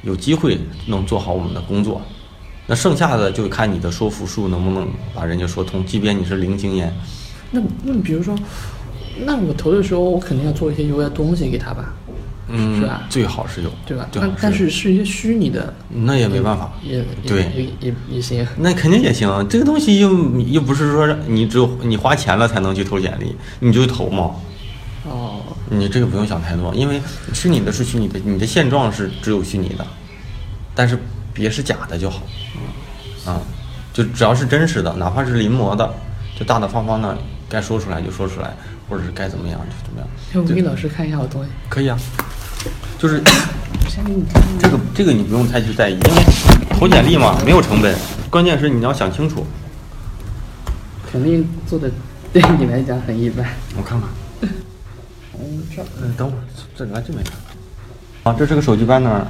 [0.03, 2.01] 有机会能做好我们的工作。
[2.67, 6.95] 那剩下的就看你的说服术能不能把人家说通，即便你是零经验。
[7.51, 8.35] 那那比如说，
[9.25, 11.93] 那我投的时候，我肯定要做一些 UI 东西给他吧，
[12.49, 14.07] 嗯，是吧最好是有，对吧？
[14.13, 18.47] 最好那但是是一些虚拟的，那也没办法，也也对也也也行。
[18.59, 19.47] 那肯定也行。
[19.49, 24.33] 这个东西又又不是说你只有你花钱了才能去投简历，你就投嘛。
[25.07, 27.01] 哦，你这个不用想太多，因为
[27.33, 29.87] 虚拟的是虚拟的，你的现状是只有虚拟的，
[30.75, 30.99] 但是
[31.33, 32.23] 别是假的就好。
[33.27, 33.41] 啊，
[33.93, 35.95] 就只要是真实的，哪怕是临摹的，
[36.39, 37.17] 就大大方方的
[37.49, 38.55] 该说出来就说出来，
[38.89, 40.09] 或者是该怎么样就怎么样。
[40.35, 41.51] 要不给老师看一下我东西？
[41.69, 41.99] 可以啊，
[43.05, 43.23] 就是。
[44.59, 46.23] 这个这个你不用太去在意，因为
[46.71, 47.95] 投简历嘛没有成本，
[48.31, 49.45] 关键是你要想清楚。
[51.13, 51.91] 肯定做的
[52.33, 53.47] 对你来讲很一般。
[53.77, 54.09] 我看看，
[55.35, 55.87] 嗯，这儿。
[56.03, 56.41] 嗯，等会儿
[56.75, 57.35] 这个还真没看。
[58.25, 59.23] 啊，这是个手机 banner，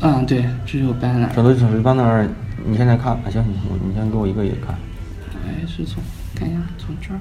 [0.00, 1.34] 嗯，对，这是我 banner。
[1.34, 2.28] 手机手机 banner，
[2.64, 3.58] 你现在看，啊、行，你
[3.88, 4.78] 你先给我一个一个看。
[5.44, 6.00] 哎，是从
[6.34, 7.18] 看一下，从这儿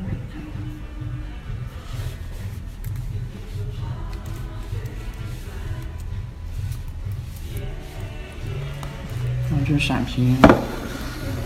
[9.74, 10.36] 是闪屏，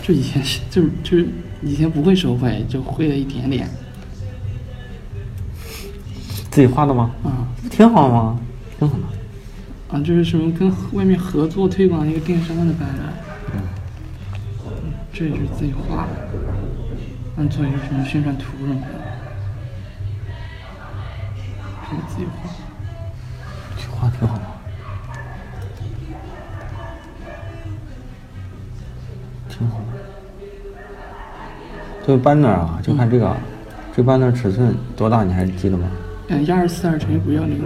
[0.02, 1.28] 就以前是 就是就是
[1.62, 3.68] 以前不会手绘，就会了一点点。
[6.50, 7.10] 自己画的吗？
[7.22, 8.40] 啊不挺好吗？
[8.78, 9.04] 挺好的。
[9.96, 13.12] 啊，这是什么跟外面合作推广一个电商的 banner。
[13.54, 13.62] 嗯，
[15.12, 16.28] 这也是自己画的，
[17.36, 18.86] 按做一个什么宣传图什么的，
[21.88, 22.50] 这是自己画
[29.60, 29.84] 挺好的。
[32.06, 33.36] 这个 banner 啊，就看这个，
[33.94, 35.86] 这个 banner 尺寸多大，你还记得吗？
[36.28, 37.62] 嗯，一二四二乘以五幺零。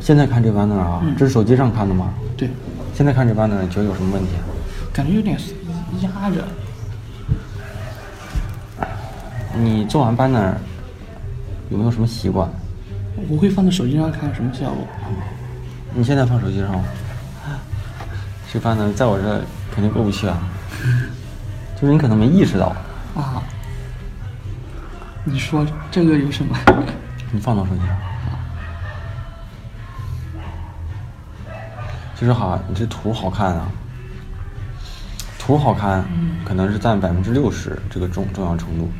[0.00, 2.12] 现在看这 banner 啊，这是手机上看的吗？
[2.36, 2.50] 对。
[2.92, 4.28] 现在看这 banner，你觉得有什么问题？
[4.92, 5.38] 感觉有点
[6.02, 6.44] 压着。
[9.58, 10.52] 你做完 banner
[11.70, 12.46] 有没有什么习惯？
[13.30, 14.86] 我会放在手机上看，什么效果？
[15.94, 16.84] 你现在放手机上吗？
[18.58, 20.38] 这 banner 在我这肯定过不去啊。
[21.78, 22.74] 就是你可能没意识到。
[23.14, 23.42] 啊。
[25.24, 26.56] 你说这个有什么？
[27.32, 27.96] 你放到手机上。
[32.18, 33.68] 就是好，你这图好看啊。
[35.38, 36.02] 图好看，
[36.46, 38.90] 可能是占百分之六十这个重重要程度。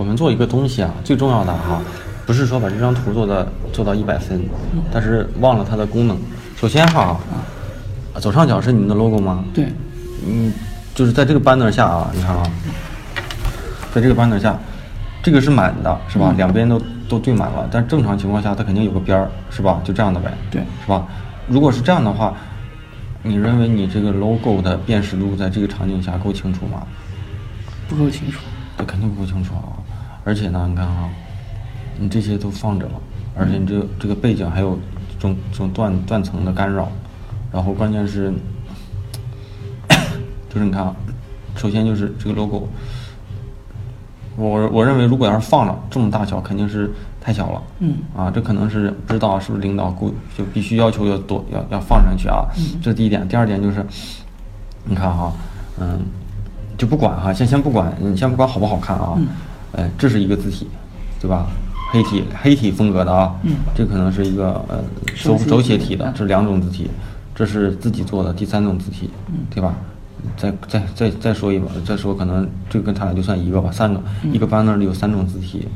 [0.00, 1.78] 我们做一个东西啊，最重要的哈，
[2.24, 4.40] 不是说把这张图做的做到一百分，
[4.90, 6.16] 但是忘了它的功能。
[6.56, 7.20] 首先哈，
[8.18, 9.44] 左上角是你们的 logo 吗？
[9.52, 9.66] 对。
[10.26, 10.50] 嗯，
[10.94, 12.42] 就是在这个 banner 下啊，你看啊，
[13.92, 14.58] 在这个 banner 下，
[15.22, 16.32] 这个是满的，是吧？
[16.34, 19.82] 两边都都对满了，但正常情况下它肯定有个边儿，是吧？
[19.84, 20.32] 就这样的呗。
[20.50, 20.62] 对。
[20.82, 21.06] 是吧？
[21.46, 22.34] 如果是这样的话，
[23.22, 26.86] 你认为你这个 logo 的辨识度在这个场景下够清楚吗？
[27.86, 28.40] 不够清楚。
[28.78, 29.76] 这肯定不够清楚啊。
[30.24, 31.08] 而且呢，你看啊，
[31.98, 32.92] 你这些都放着了，
[33.36, 34.78] 而且你这这个背景还有
[35.18, 36.88] 这种这种断断层的干扰，
[37.52, 38.32] 然后关键是，
[40.48, 40.94] 就是你看啊，
[41.56, 42.68] 首先就是这个 logo，
[44.36, 47.62] 我我认为如果要是放了这么大小，肯定是太小了。
[47.80, 47.96] 嗯。
[48.16, 52.46] 啊，这可能是不知道是不是领导故就必须要求要多要要放上去啊。
[52.56, 52.80] 嗯。
[52.82, 53.84] 这第一点，第二点就是，
[54.84, 55.32] 你看哈，
[55.78, 56.00] 嗯，
[56.78, 59.14] 就不管哈，先先不管，你先不管好不好看啊。
[59.16, 59.26] 嗯。
[59.72, 60.66] 哎，这是一个字体，
[61.20, 61.46] 对吧？
[61.92, 64.78] 黑体黑体风格的啊，嗯，这可能是一个呃
[65.14, 66.88] 手手写体的，这两种字体，
[67.34, 69.74] 这是自己做的第三种字体，嗯，对吧？
[70.36, 74.00] 再再再再说一把，再说可能这跟他俩就算一个吧，三个，
[74.32, 75.66] 一个 banner 里有三种字体，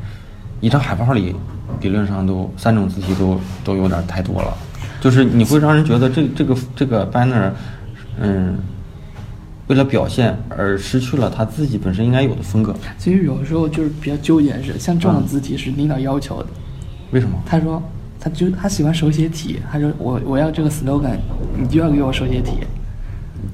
[0.61, 1.35] 一张海报里
[1.81, 4.55] 理论上都三种字体都都有点太多了，
[5.01, 7.51] 就是你会让人觉得这这个这个 banner，
[8.21, 8.57] 嗯。
[9.69, 12.75] 为了表现而失去了他自己本身应该有的风格。
[12.99, 16.49] 其实有的时候就是比较纠结的是，像这种字体是领导要求的。
[17.13, 17.39] 为什么？
[17.47, 17.83] 他说，
[18.21, 21.17] 他就他喜欢手写体，他说我我要这个 slogan，
[21.57, 22.59] 你就要给我手写体。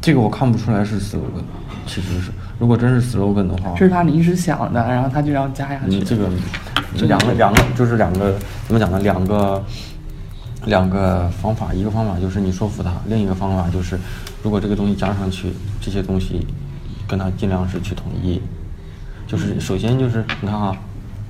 [0.00, 1.44] 这个我看不出来是 slogan，
[1.86, 5.90] 其实是，如果真是 slogan 的话，这是他临时想的，然后他就要加下去。
[5.90, 6.28] 你这个，
[7.06, 8.34] 两个两个就是两个
[8.66, 8.98] 怎么讲呢？
[9.00, 9.64] 两个
[10.64, 13.96] 两个方法，一个方法就是你说服他，另一个方法就是。
[14.42, 16.46] 如果这个东西加上去，这些东西
[17.06, 18.40] 跟它尽量是去统一。
[19.26, 20.76] 就是首先就是你看啊，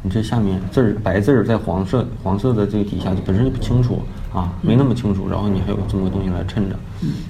[0.02, 6.76] 你这下面字儿白字儿在黄色黄色的这个底下就本身就不清楚啊，没那么清楚，然后你还有这么个东西来衬着，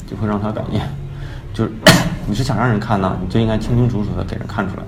[0.07, 0.81] 就会让他感觉
[1.53, 1.73] 就是
[2.29, 4.83] 你是想让人看呢，你就应该清清楚楚的给人看出来。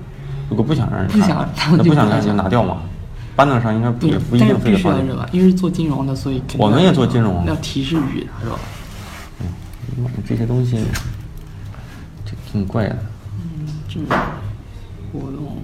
[0.49, 2.77] 如果不想让人看，那不想看就拿掉嘛。
[3.35, 4.95] 班子上应该也不一定非得放。
[5.31, 8.59] 因为是做金融的，所以我们也做金融，要提示语是吧？
[10.25, 10.77] 这些东西
[12.25, 12.97] 就挺怪的。
[13.35, 13.99] 嗯，这
[15.11, 15.57] 活动。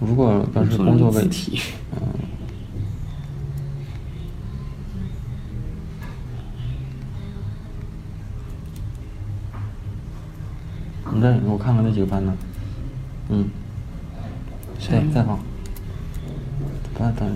[0.00, 1.60] 如果要是工作问题，
[1.96, 1.98] 嗯。
[11.14, 12.36] 你再我看看那几个班呢？
[13.28, 13.48] 嗯。
[14.78, 15.38] 再再放。
[16.98, 17.30] 等等。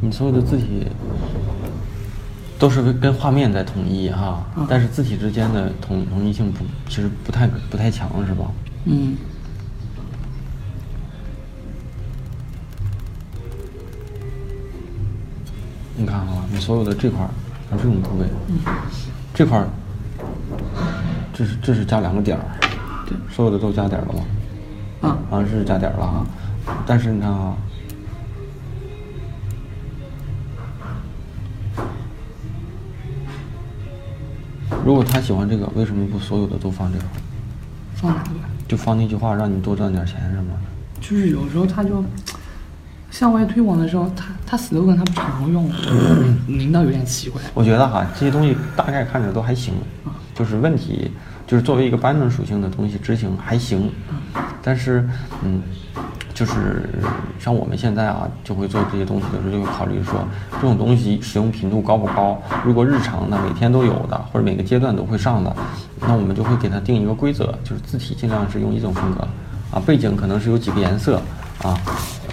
[0.00, 0.86] 你所有的字体
[2.58, 8.50] 都是跟画面在统一哈，但是字体之间的统统一性不，其实不太不太强，是吧？
[8.84, 9.16] 嗯。
[15.96, 17.30] 你看啊，你所有的这块儿，
[17.70, 18.26] 像这种部位，
[19.32, 19.68] 这块儿，
[21.32, 22.44] 这是这是加两个点儿，
[23.06, 24.20] 对，所有的都加点儿了吗？
[25.00, 26.26] 啊，啊是加点儿了哈，
[26.84, 27.56] 但是你看啊。
[34.84, 37.04] 如果他喜欢这个，为什么不所有的都放这个？
[37.94, 38.30] 放哪个？
[38.66, 40.52] 就放那句话，让你多赚点钱什么？
[41.00, 42.02] 就是有时候他就
[43.10, 45.70] 向外推广的时候，他他 slogan 他不常用，
[46.48, 47.40] 领导有点奇怪。
[47.52, 49.74] 我觉得哈，这些东西大概看着都还行，
[50.34, 51.10] 就是问题
[51.46, 53.90] 就是作为一个 banner 属性的东西执行还行，
[54.62, 55.08] 但是
[55.42, 55.62] 嗯。
[56.34, 56.90] 就是
[57.38, 60.26] 像我们现在啊，就会做这些东西的时候，就会考虑说，
[60.60, 62.36] 这种东西使用频度高不高？
[62.64, 65.54] 如果日常的每天都有的，或者每个阶段都会上的，
[66.00, 69.20] 那我们就会给它定一个规则，就是字体尽量是用一种风格，
[69.70, 71.22] 啊，背景可能是有几个颜色
[71.62, 71.78] 啊，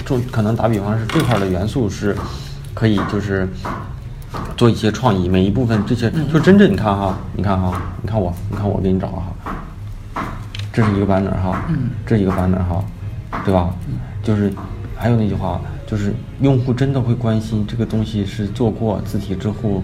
[0.03, 2.17] 就可能打比方是这块的元素是
[2.73, 3.47] 可以就是
[4.57, 10.23] 做一些创意，每一部分这些就真正你看哈，你看哈，你看我，你看我给你找哈，
[10.73, 12.83] 这是一个 banner 哈，嗯这一个 banner 哈，
[13.45, 13.73] 对吧？
[14.23, 14.51] 就是
[14.95, 19.81] 还有那句话，就是用户真的会关心这个东西是做过字体之后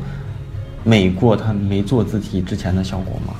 [0.83, 3.33] 美过他没做字体之前的效果吗？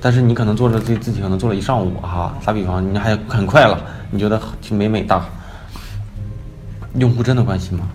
[0.00, 3.78] 但是你可能做了这字体，可能做了一上午哈，打比方你还很快了，
[4.10, 5.24] 你觉得挺美美哒，
[6.94, 7.86] 用户真的关心吗？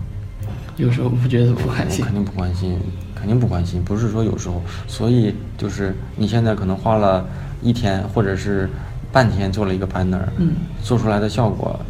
[0.76, 2.14] 有时候不觉得不关心肯。
[2.14, 2.78] 定不关心，
[3.14, 3.82] 肯定不关心。
[3.82, 7.26] 不是说有时候，所以就是你现在可能花了
[7.62, 8.68] 一天或者是
[9.16, 10.52] 半天做了一个 banner，嗯
[10.82, 11.80] 做出来的效果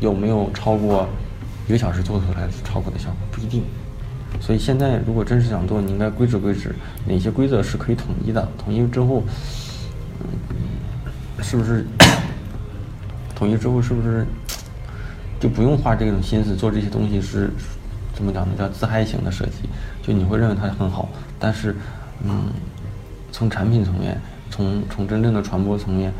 [0.00, 1.08] 有没有超过
[1.66, 3.16] 一个小时做出来的超过的效果？
[3.32, 3.62] 不一定。
[4.38, 6.74] 所以现在如果真是想做，你应该规制规制，
[7.06, 8.46] 哪些规则是可以统一的？
[8.58, 9.22] 统一之后，
[10.20, 11.86] 嗯，是不是
[13.34, 14.26] 统一之后是不是
[15.40, 17.48] 就不用花这种心思做这些东西是
[18.12, 18.52] 怎么讲呢？
[18.58, 19.70] 叫自嗨型的设计，
[20.02, 21.74] 就你会认为它很好，但是
[22.22, 22.44] 嗯，
[23.32, 26.12] 从产品层面，从从真正的传播层面，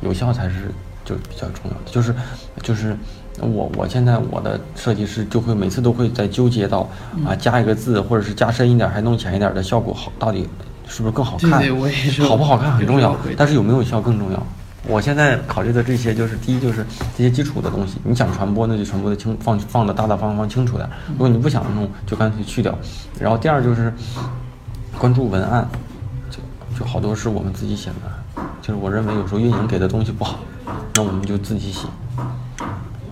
[0.00, 0.72] 有效才是
[1.04, 1.82] 就比较重要的。
[1.86, 2.14] 就是
[2.62, 2.96] 就是
[3.40, 6.88] 我我现在我的设计师就会每次都会在纠结到
[7.26, 10.48] 啊加一个字或者是加深一点还弄浅一点的效果好到底
[10.86, 11.58] 是不是更好看？
[11.60, 14.42] 对对我也是好不好看很重要但是有没有效更重要。
[14.86, 22.78] 我现在考虑的这些就是第一就是这些基础的东西，你想传播那就传播的清放放的大大方方清楚点，如果你不想弄就干脆去掉。
[23.20, 23.92] 然后第二就是
[24.96, 25.68] 关注文案，
[26.30, 26.38] 就
[26.78, 28.10] 就好多是我们自己写的，
[28.68, 30.40] 就是我认为有时候运营给的东西不好，
[30.94, 31.88] 那我们就自己写。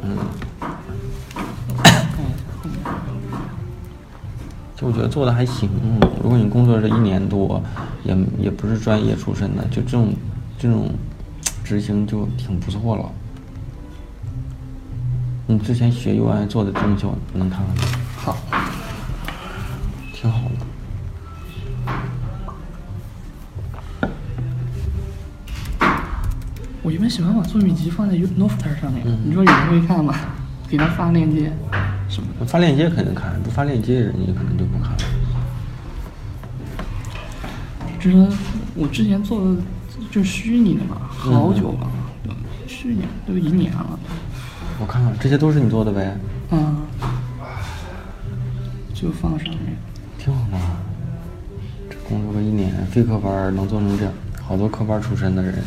[0.02, 0.18] 嗯，
[4.76, 5.70] 就我觉得做的还行。
[6.22, 7.62] 如果你工作这一年多，
[8.04, 10.12] 也也不是专业出身的，就这种
[10.58, 10.90] 这种
[11.64, 13.10] 执行就挺不错了。
[15.46, 17.82] 你之前学 UI 做的东西，我能看看吗？
[18.18, 18.36] 好，
[20.12, 20.55] 挺好的。
[26.86, 29.02] 我一般喜欢把作品集放在 Noster 上面。
[29.04, 30.14] 嗯你说有人会看吗？
[30.68, 31.52] 给他发链接
[32.08, 32.46] 什么的。
[32.46, 34.98] 发链接肯定看，不发链接人家可能就不看了。
[37.98, 38.28] 就是
[38.76, 39.60] 我之前做的
[40.12, 41.90] 就是虚拟的嘛，好久了，
[42.22, 42.32] 对
[42.68, 43.98] 虚拟都一年了。
[44.78, 46.16] 我看看，这些都是你做的呗，
[46.52, 46.82] 嗯，
[48.94, 49.76] 就放上面。
[50.18, 50.58] 挺好的。
[51.90, 55.60] 这工作个一年，非科班儿能做成这样，好多科班儿出身的人，就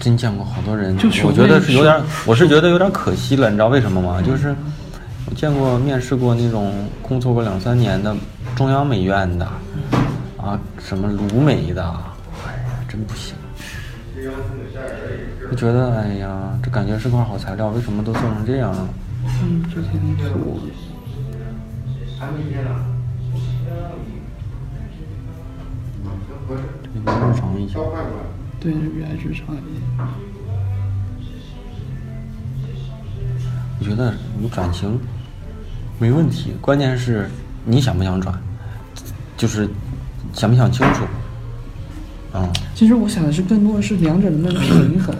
[0.00, 0.96] 真见过好多人。
[0.98, 4.20] 就是我觉得是有点，我是觉得有点可惜了，你知道为什么吗？
[4.20, 4.52] 就是
[5.26, 8.16] 我见过面试过那种工作过两三年的
[8.56, 9.46] 中央美院的，
[10.36, 13.34] 啊，什么鲁美的，哎呀，真不行。
[15.50, 18.88] 就觉得哎呀，这感觉是块好材料，为什么都做成这样了？
[19.42, 20.60] 嗯，之前图
[26.82, 27.78] 这个日常一些。
[28.60, 30.08] 对比较日常一点。
[33.78, 34.98] 我觉得你转型
[35.98, 37.28] 没问题，关键是
[37.64, 38.38] 你想不想转，
[39.36, 39.68] 就是
[40.34, 41.04] 想不想清楚。
[42.34, 45.14] 嗯，其实我想的是更多的是两者能不能平衡，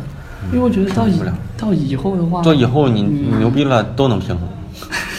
[0.53, 1.19] 因为我觉得到以
[1.57, 4.47] 到以后的话，到以后你你牛逼了都能平衡，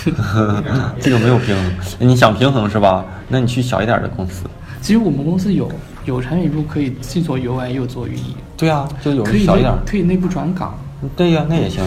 [1.01, 1.73] 这个没有平衡。
[1.99, 3.03] 你想平衡是吧？
[3.27, 4.45] 那你去小一点的公司。
[4.81, 5.69] 其实我们公司有
[6.05, 9.71] 有产品部可以既做 UI 又做运营，对啊，就有可以小一点。
[9.85, 10.77] 可以内部转岗，
[11.15, 11.83] 对呀、那也行。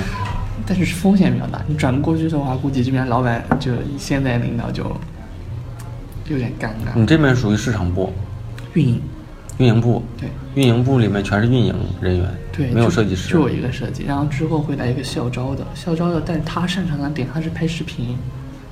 [0.67, 1.61] 但是风险比较大。
[1.67, 4.85] 你转不过去的话，估计这边老板就现在领导就
[6.29, 6.95] 有点尴尬。
[6.95, 8.13] 你这边属于市场部、
[8.73, 9.03] 运营
[9.59, 13.33] 运营部，对运营部里面全是运营人员，对，没有设计师。
[13.33, 18.17] 就我一个设计，然后之后会来一个校招的，校招的，但是他擅长的点他是拍视频，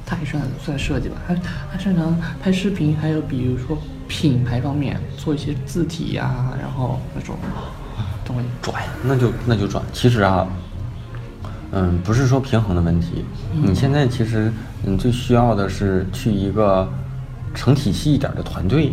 [0.07, 1.35] 他也算算设计吧，他
[1.73, 3.77] 他擅长拍视频，还有比如说
[4.13, 7.35] 品牌方面做一些字体呀、然后那种
[8.27, 8.43] 东西。
[8.61, 9.83] 转，那就那就转。
[9.91, 10.47] 其实啊，
[11.73, 14.53] 嗯，不是说平衡的问题，你现在其实
[14.85, 16.87] 你最需要的是去一个
[17.55, 18.93] 成体系一点的团队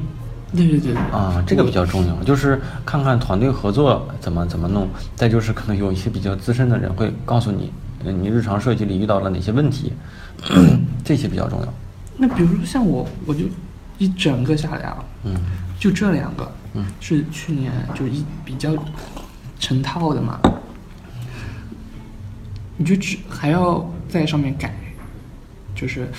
[0.55, 4.87] 对对对对啊，这个比较重要，就是看看团队合作怎么怎么弄。
[5.17, 7.73] 再就是可能有一些比较资深的人会告诉你，
[8.05, 9.91] 呃你日常设计里遇到了哪些问题，
[11.03, 11.67] 这些比较重要。
[12.17, 13.45] 那比如说像我，我就
[13.99, 15.35] 一整个下来啊，嗯。
[15.79, 16.83] 就这两个，嗯。
[16.99, 18.73] 是去年就一比较
[19.59, 20.39] 成套的嘛，
[22.75, 24.73] 你就只还要在上面改，
[25.75, 26.09] 就是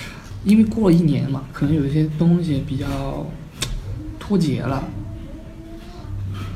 [0.43, 2.87] 因为过了一年嘛，可能有一些东西比较
[4.19, 4.83] 脱节了，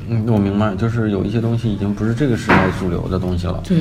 [0.08, 3.60] 嗯，我明白，就是有一些东西已经不是这个时代主流的东西了。
[3.64, 3.78] 对，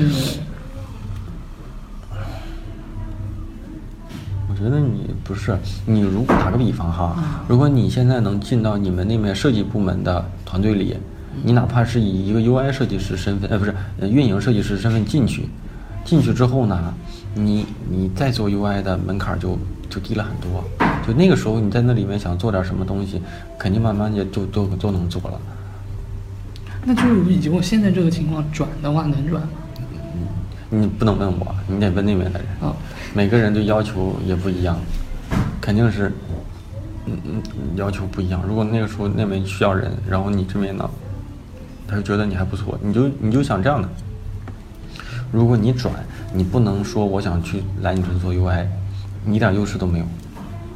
[4.50, 5.58] 我觉得你不是
[5.88, 7.18] 你，如果打个比方哈，
[7.48, 10.96] 如果你现在能进到你们那边设计部门的团队里，
[11.44, 15.50] 你哪怕是以一个 UI 设计师身份，呃，不是呃运营设计师身份进去，
[16.06, 16.94] 进去之后呢，
[17.34, 19.58] 你你再做 UI 的门槛就
[19.90, 20.64] 就低了很多。
[21.08, 23.20] 就那个时候你在那里面想做点什么东西，
[23.58, 25.42] 肯定慢慢也就都都能做了。
[26.84, 29.50] 那就是以我现在这个情况转的话能转吗？
[30.70, 32.48] 你不能问我，你得问那边的人。
[32.62, 32.76] 哦，
[33.14, 34.78] 每个人对要求也不一样，
[35.66, 36.12] 肯定是，
[37.08, 37.42] 嗯嗯，
[37.76, 38.44] 要求不一样。
[38.48, 40.88] 如果那个时候那边需要人，然后你这边呢，
[41.88, 43.90] 他就觉得你还不错，你就你就想这样的。
[45.32, 45.92] 如果你转，
[46.36, 48.68] 你不能说我想去来你这做 UI，
[49.26, 50.06] 你一点优势都没有。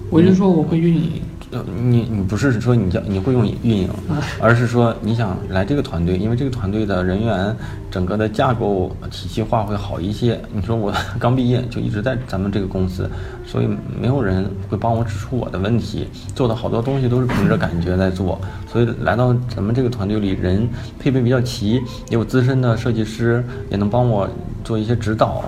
[0.10, 1.22] 我就说我会运营，
[1.52, 3.90] 你你不是说你叫你会用运营，
[4.40, 7.56] 而是说你想来这个团队，因为这个团队的人员
[7.90, 10.40] 整个的架构体系化会好一些。
[10.54, 13.10] 你说我 刚毕业就一直在咱们这个公司，
[13.48, 13.70] 所以
[14.00, 18.40] 没有人会帮我指出我的问题，做的好多东西都是凭着感觉在做，
[18.72, 20.70] 所以来到咱们这个团队里，人
[21.00, 21.82] 配备比较齐，也
[22.12, 24.30] 有资深的设计师，也能帮我
[24.64, 25.44] 做一些指导。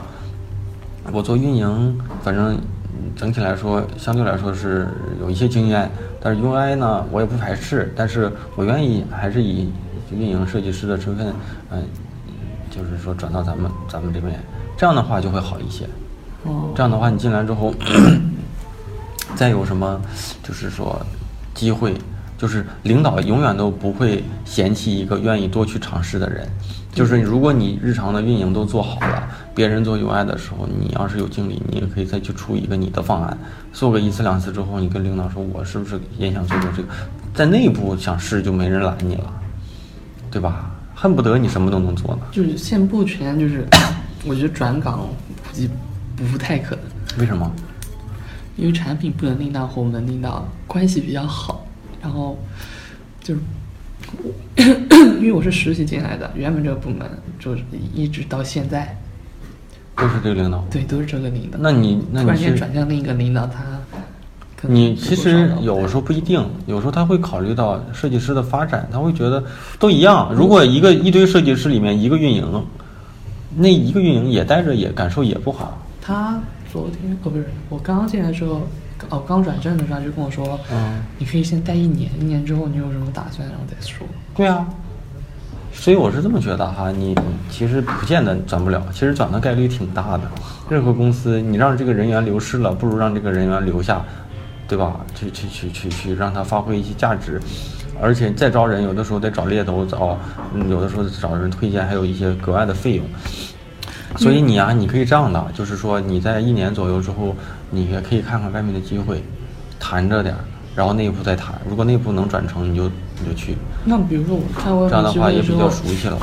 [1.11, 2.57] 我做运营，反正
[3.21, 4.87] 整体来说，相对来说是
[5.19, 5.87] 有一些经验，
[6.19, 9.71] 但是 UI 呢，我也不排斥，但是我愿意还是以
[10.11, 11.31] 运营设计师的身份，
[11.69, 11.83] 嗯、
[12.71, 14.33] 就是说转到咱们咱们这边，
[14.75, 15.85] 这样的话就会好一些。
[16.45, 17.71] 哦，这样的话，你进来之后，
[19.35, 20.01] 再有什么，
[20.41, 20.99] 就是说
[21.53, 21.93] 机会，
[22.39, 26.49] 就是领导永远都不会嫌弃一个愿意多去尝试的人。
[26.91, 29.23] 就是如果你日常的运营都做好了，
[29.55, 33.37] 别人做 UI 的时候，你要是有精力，你也可以再去出一个你的方案，
[33.71, 36.89] 做个一次两次之后，你跟领导说，我是不是也想做做这个，
[37.33, 39.33] 在内部想试就没人拦你了，
[40.29, 40.69] 对吧？
[40.93, 42.21] 恨不得你什么都能做呢。
[42.31, 43.65] 就是现不全就是，
[44.25, 45.69] 我觉得转岗估计
[46.31, 47.49] 不太可能，为什么？
[48.57, 51.65] 因为产品部的领导和我们的领导关系比较好，
[52.01, 52.37] 然后
[53.23, 53.41] 就是
[55.19, 56.99] 因为我是实习进来的，原本这个部门
[57.39, 58.95] 就是一直到现在，
[59.95, 60.63] 都是这个领导。
[60.71, 61.57] 对，都是这个领导。
[61.61, 63.61] 那你那突然间转向另一个领导，他
[64.55, 69.43] 可能你其实有时候不一定，有时候他会考虑到设计师的发展，他会觉得
[69.79, 70.33] 都一样。
[70.33, 72.63] 如果一个一堆设计师里面一个运营，
[73.55, 75.77] 那一个运营也待着也感受也不好。
[76.01, 76.39] 他
[76.71, 78.61] 昨天哦不是我刚刚进来的时候，
[79.09, 84.07] 哦刚转正的时候他就跟我说，嗯，你可以先待一年，一年之后你有什么打算，然后再说。
[84.35, 84.67] 对啊，
[85.73, 87.15] 所以我是这么觉得哈，你
[87.49, 90.21] 其实不见得转不了，其实转的概率挺大的。
[90.69, 94.01] 任何公司你让这个人员流失了，不如让这个人员留下，
[94.67, 94.97] 对吧？
[95.15, 97.41] 去去去去去让他发挥一些价值。
[97.99, 100.17] 而且再招人，有的时候得找猎头找，
[100.53, 103.05] 嗯有的时候找人推荐，还有一些格外的费用。
[104.17, 107.35] 所以你啊，你可以这样的，就是说你在一年左右之后，
[107.69, 109.23] 你也可以看看外面的机会，
[109.79, 110.41] 谈着点儿，
[110.75, 111.53] 然后内部再谈。
[111.69, 112.89] 如果内部能转成，你就
[113.21, 113.55] 你就去。
[113.85, 116.17] 那比如说我看外这样的话也比较熟悉了。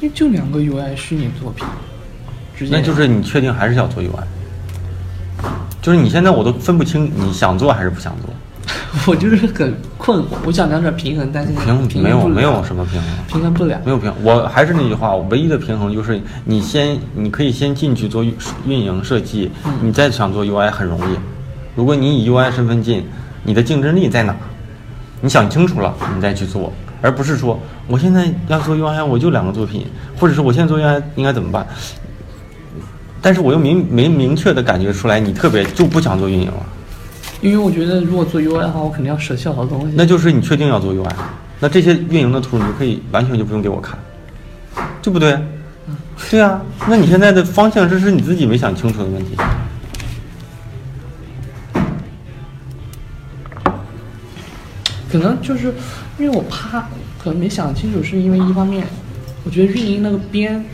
[0.00, 1.66] 就就两个 UI 虚拟作品，
[2.56, 4.22] 直接那就是你确定还是想做 UI？
[5.82, 8.30] 就是你现在我都分不清你想做还是不想做。
[9.06, 13.80] 我就是很困惑，我想两者平衡，但是平平衡没有没有什么平衡，平衡不了。
[13.84, 14.24] 没有平衡。
[14.24, 18.34] 我还是那句话，我唯一的平衡就是你先你可以先进去做运
[18.66, 19.50] 运营设计，
[19.82, 21.16] 你再想做 UI 很容易。
[21.76, 23.04] 如果你以 UI 身份进，
[23.42, 24.34] 你的竞争力在哪？
[25.20, 29.86] 你想清楚了，你再去做，而不是说我现在要做 UI，我就两个作品，
[30.18, 31.66] 或者是我现在做 UI 应该怎么办？
[33.22, 36.66] 但是我又明没明确的感觉出来，你特别就不想做运营了，
[37.42, 39.94] 因为我觉得如果做 UI 的话，我肯定要舍弃好多东西。
[39.96, 41.10] 那就是你确定要做 UI，
[41.58, 43.98] 那这些运营的图你就可以完全就不用给我看，
[45.02, 45.38] 对不对？
[46.30, 49.36] 对啊，那你现在的方向这是你自己没想清楚的问题。
[55.10, 55.72] 可能就是
[56.18, 56.88] 因为我怕，
[57.18, 58.86] 可能没想清楚，是因为一方面，
[59.44, 60.64] 我觉得运营那个边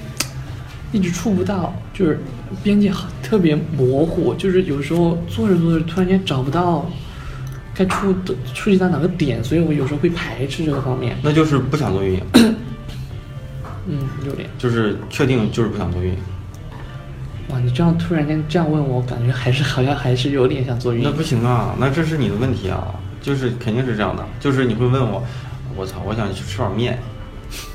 [0.93, 2.21] 一直触不到，就是
[2.63, 6.89] 边界很特别模糊，就是有时候做着做着突然间找不到
[7.75, 11.17] 该触的触及到哪个点，所以我有时候会排斥这个方面。
[11.23, 12.23] 那就是不想做运营，
[13.89, 14.49] 嗯，有点。
[14.59, 16.19] 就是确定就是不想做运营。
[17.51, 21.09] 哇，你这样突然间这样问我，感觉还是好像还是有点想做运营。
[21.09, 22.95] 那不行啊，那这是你的问题啊，
[23.27, 25.21] 就是肯定是这样的，就是你会问我，
[25.75, 26.97] 我操，我想去吃碗面，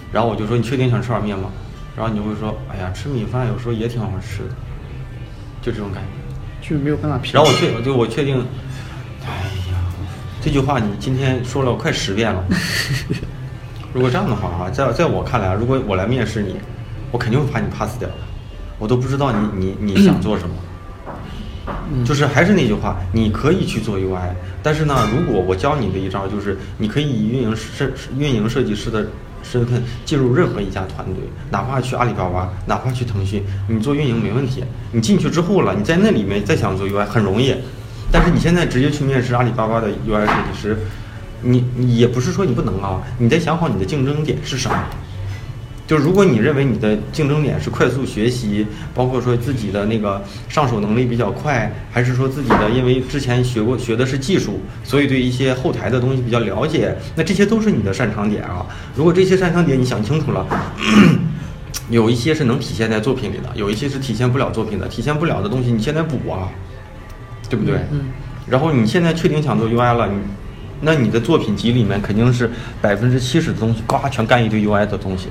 [0.10, 1.50] 然后我就说你确定想吃碗面吗？
[1.94, 4.56] 然后你就会说，哎呀，吃米饭有时候也挺好吃的，
[5.62, 6.70] 就这种感觉。
[6.70, 7.34] 就是没有办法平。
[7.34, 8.38] 然后我确就我确定，
[9.26, 9.30] 哎
[9.70, 9.76] 呀，
[10.42, 12.46] 这句话你今天说了快十遍了，
[13.94, 16.56] 如果这样的话啊，在在我看来啊，如果我来面试你，
[17.12, 18.16] 我肯定会把你 pass 掉的，
[18.80, 20.56] 我都不知道你你你想做什么。
[22.06, 24.30] 就是还是那句话，你可以去做 UI，
[24.64, 29.06] 但是呢，如果我教你的一招就是，你可以以运营设运营设计师的
[29.44, 34.64] 身份进入任何一家团队，哪怕去阿里巴巴，哪怕去腾讯，你做运营没问题。
[34.92, 37.54] 你进去之后了，你在那里面再想做 UI 很容易，
[38.12, 40.78] 但是你现在直接去面试阿里巴巴的 UI 设计师，
[41.42, 44.76] 你你也不是说你不能啊，你得想好你的竞争点是什么。
[45.92, 58.66] 就如果你认为你的竞争点是快速学习，包括说自己的那个上手能力比较快，还是说自己的因为之前学过学的是技术，所以对一些后台的东西比较了解，那这些都是你的擅长点啊。
[58.96, 60.48] 如果这些擅长点你想清楚了，
[61.92, 66.48] 有一些是能体现在作品里的，有一些是体现不了作品的，体现不了的东西你现在补啊，
[67.50, 67.76] 对不对？
[67.92, 68.06] 嗯
[68.48, 70.14] 然后你现在确定想做 UI 了，你
[70.80, 72.50] 那你的作品集里面肯定是
[72.82, 75.28] 百分之七十的东西，呱全干一堆 UI 的东西，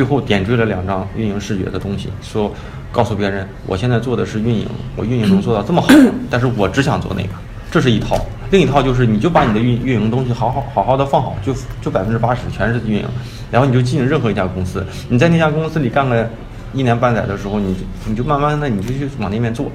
[0.00, 2.50] 最后点缀了两张运营视觉的东西，说
[2.90, 5.88] 告诉别人我现在做的是运营，我运营能做到这么好，
[6.30, 7.28] 但是我只想做那个，
[7.70, 8.16] 这是一套。
[8.50, 13.04] 另一套就是你就把你的运运营东西好好好好的放好，就就百分之八十全是运营，
[13.50, 16.26] 然后你就进任何一家公司，你在那家公司里干个
[16.72, 17.76] 一年半载的时候，你
[18.06, 19.70] 你就慢慢的你就去往那边做，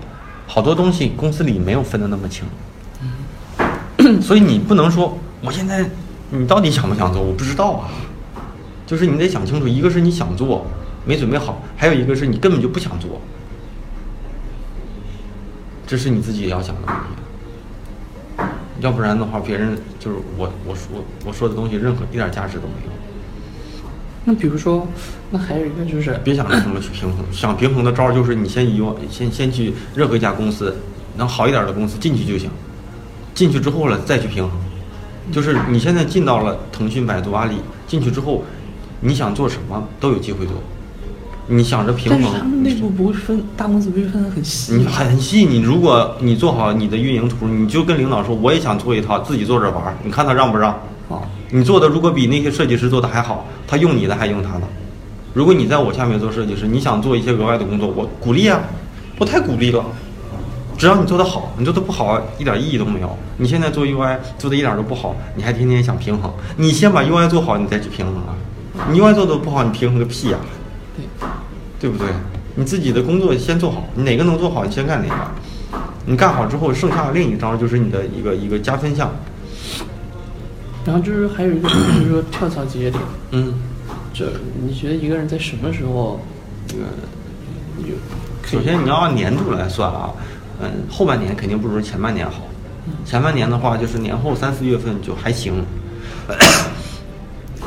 [0.47, 2.43] 好多东西公司里没有分的那么清。
[4.19, 5.85] 所以你不能说我现在
[6.31, 7.89] 你到底想不想做，我不知道啊。
[8.85, 10.65] 就是你得想清楚，一个是你想做
[11.05, 13.21] 没准备好，还有一个是你根本就不想做，
[15.87, 17.01] 这是你自己要想的问题。
[18.81, 22.91] 要不然的话，别人就是我我说我说的东西，任何一点价值都没有。
[24.25, 24.87] 那比如说，
[25.29, 30.75] 那还有一个就是，别想着怎么去平衡， 想平衡的招儿就是你先以先先去任何一家公司，
[31.15, 32.49] 能好一点的公司进去就行，
[33.33, 34.51] 进去之后了再去平衡。
[35.31, 37.55] 就是你现在进到了腾讯、百度、阿里，
[37.87, 38.43] 进去之后，
[39.05, 40.55] 你想做什么都有机会做。
[41.47, 44.83] 你想着平但衡，是他们内部不会分，大公司不会分得很细你。
[44.83, 50.71] 很细，你如果你做好你的运营图，你就跟领导说，我也想做一套，自己做着玩儿，你看他让不让？
[51.07, 54.61] 啊，你做的如果比那些设计师做的还好，他用你的还用他的。
[55.35, 58.59] 如果你在我下面做设计师，你想做一些额外的工作，我鼓励啊，
[59.19, 59.85] 我太鼓励了。
[60.79, 63.17] 只要你做得好，你做的不好一点意义都没有。
[63.37, 68.33] 你现在做 UI 做的一点都不好，你还天天想平衡，你先把 UI 做好，你再去平衡啊。
[68.91, 70.37] 你 UI 做的不好，你平衡个屁呀、
[70.95, 71.29] 对，
[71.79, 72.07] 对不对？
[72.55, 75.31] 你自己的工作先做好，你哪个能做好，你先干哪个。
[76.05, 79.11] 你干好之后，剩下的另一张就是你的一个一个加分项。
[80.85, 83.55] 然后就是还有一个就是说跳槽节点，嗯，
[84.13, 86.19] 这你觉得一个人在什么时候，
[86.67, 86.83] 这个
[87.79, 87.95] 有
[88.45, 90.11] 首先你要按年度来算啊，
[90.61, 92.43] 嗯，后半年肯定不如前半年好。
[93.03, 95.65] 前半年的话，就是年后三四月份就还行，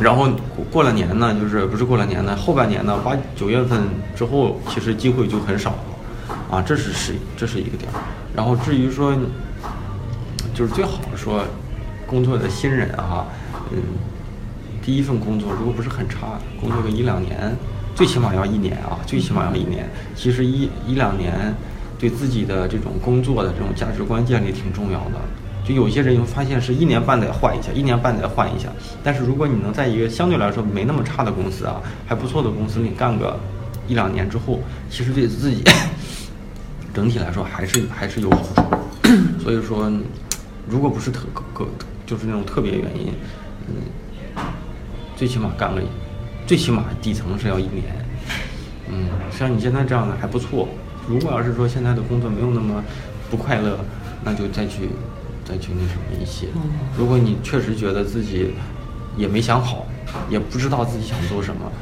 [0.00, 0.28] 然后
[0.70, 3.82] 过了年呢，就是不是过了年呢，后半年呢，八九月份
[4.14, 7.90] 之后，其实机会就很少了，啊，这是是这是一个点。
[8.34, 9.12] 然后至于说，
[10.54, 11.42] 就是最好说，
[12.06, 13.26] 工作的新人啊，
[13.72, 13.78] 嗯，
[14.80, 17.56] 第一份工作如果不是很差，工作个一两年，
[17.94, 19.88] 最起码要一年啊，最起码要一年。
[20.14, 21.52] 其实一一两年，
[21.98, 25.20] 对自己的这种工作的这种价值观建立挺重要的。
[25.68, 28.68] 就有些人你会发现是一年半载换一下，一年半载换一下。
[29.04, 33.38] 但是如果你能在一个相对来说没那么差的公司啊，还不错的公司里干个
[33.86, 35.62] 一两年之后，其实对自己
[36.94, 38.62] 整体来说还是还是有好处。
[39.44, 39.92] 所以说，
[40.66, 41.66] 如果不是特个
[42.06, 43.12] 就是那种特别原因，
[43.68, 43.74] 嗯，
[45.16, 45.82] 最起码干个，
[46.46, 47.84] 最起码底层是要一年。
[48.90, 50.66] 嗯，像你现在这样的还不错。
[51.06, 52.82] 如果要是说现在的工作没有那么
[53.30, 53.78] 不快乐，
[54.24, 54.90] 那就再去
[55.48, 56.48] 再去那什么一些。
[56.98, 58.50] 如果你确实觉得自己
[59.16, 59.86] 也没想好，
[60.28, 61.72] 也不知道自己想做什么，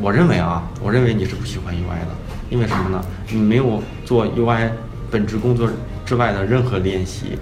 [0.00, 2.08] 我认为啊，我认为你是不喜欢 UI 的，
[2.48, 3.04] 因为什么呢？
[3.30, 4.70] 你没有做 UI
[5.10, 5.68] 本职工作
[6.06, 7.38] 之外的任何练习，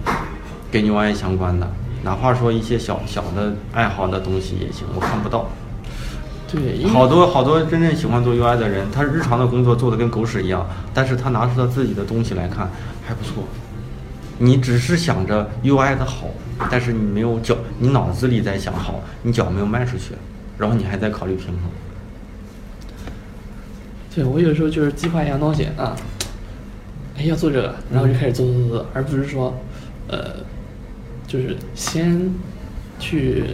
[0.73, 1.71] 跟 UI 相关的，
[2.03, 5.49] 哪怕说一些小小的爱好的东西也行，我看不到。
[6.53, 12.69] 对，好多好多真正喜欢做 UI 的人，他日常的工作做的跟狗屎一样，但是他拿出他自己的东西来看
[13.07, 13.45] 还不错。
[14.43, 16.29] 你只是想着 UI 的好，
[16.71, 20.15] 但是你没有脚，你脑子里在想好，你脚没有迈出去，
[20.57, 21.71] 然后你还在考虑平衡。
[24.15, 25.95] 对我有时候就是计划一样东西啊，
[27.19, 29.55] 哎要做这个，然后就开始做做做做，而不是说，
[30.09, 30.37] 呃，
[31.27, 32.33] 就是先
[32.99, 33.45] 去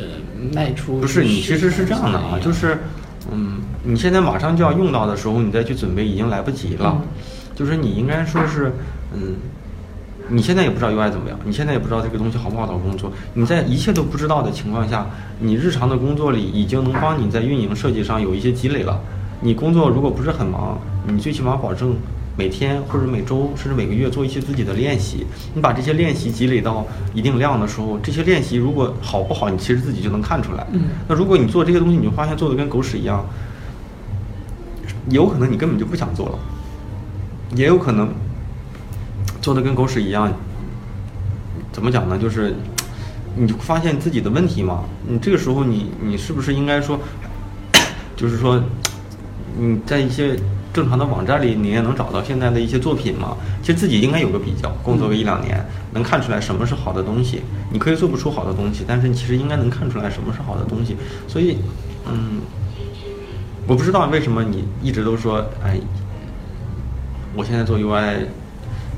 [0.55, 1.01] 迈出。
[1.01, 2.79] 不是你其实是这样的啊，就是，
[3.33, 6.97] 嗯，你现在马上就要用到的时候，你再去准备已经来不及了。
[7.01, 7.09] 嗯
[7.57, 8.71] 就是你应该说是，
[9.15, 9.37] 嗯，
[10.29, 13.13] 你现在也不知道 UI 怎么样，你现在也不知道这个东西好不好找工作。
[13.35, 15.07] 你在一切都不知道的情况下，
[15.39, 19.01] 你日常的工作里已经能帮你在运营设计上有一些积累了。
[19.41, 21.95] 你工作如果不是很忙，你最起码保证
[22.37, 25.27] 每天或者每周甚至每个月做一些自己的练习。
[25.55, 30.67] 你把这些练习积累到一定量的时候，这些练习如果好不好，你其实自己就能看出来。
[30.73, 33.25] 嗯那如果你做这些东西，你就发现做的跟狗屎一样，
[35.11, 36.39] 有可能你根本就不想做了，
[37.55, 38.09] 也有可能
[39.47, 40.33] 做的跟狗屎一样。
[41.71, 42.19] 怎么讲呢？
[42.19, 42.53] 就是
[43.37, 44.83] 你发现自己的问题嘛。
[45.07, 46.99] 你这个时候你你是不是应该说，
[48.17, 48.61] 就是说
[49.57, 50.37] 你在一些
[50.75, 53.37] 正常的网站里，你也能找到现在的一些作品嘛？
[53.63, 57.43] 其实自己应该有个比较，工作个一两年，能看出来什么是好的东西。
[57.71, 60.97] 你可以做不出好的东西，但是你其实应该能看出来什么是好的东西。
[61.29, 61.59] 所以，
[62.05, 62.41] 嗯，
[63.69, 65.79] 我不知道为什么你一直都说，哎，
[67.37, 68.27] 我现在做 UI，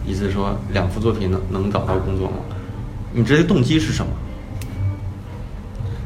[0.09, 2.37] 意思是说两幅作品能能找到工作吗？
[3.13, 4.11] 你这些动机是什么？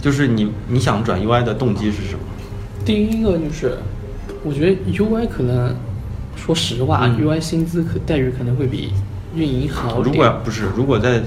[0.01, 2.21] 就是你你想转 UI 的动机是什么？
[2.85, 3.79] 第一个就是，
[4.43, 5.73] 我觉得 UI 可能，
[6.35, 8.93] 说实话、嗯 u i 薪资可待遇可能会比
[9.37, 10.03] 运营好。
[10.03, 11.23] 如果不是，如果在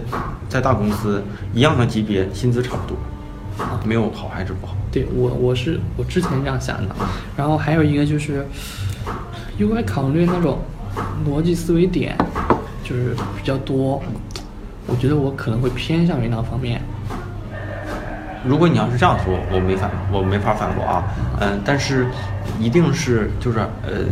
[0.50, 1.24] 在大公司
[1.54, 2.98] 一样的级别，薪资差不多，
[3.86, 4.76] 没有好还是不好。
[4.92, 6.96] 对我我是我之前这样想的，
[7.38, 8.46] 然后还有一个就是
[9.60, 10.60] ，UI 考虑那种
[11.26, 12.18] 逻辑思维点
[12.88, 14.00] 就是比较多，
[14.86, 16.80] 我觉得我可能会偏向于那方面。
[18.48, 21.04] 如果你要是这样说，我没反，我没法反驳啊。
[21.42, 22.06] 嗯，但是
[22.60, 24.06] 一定是就是呃，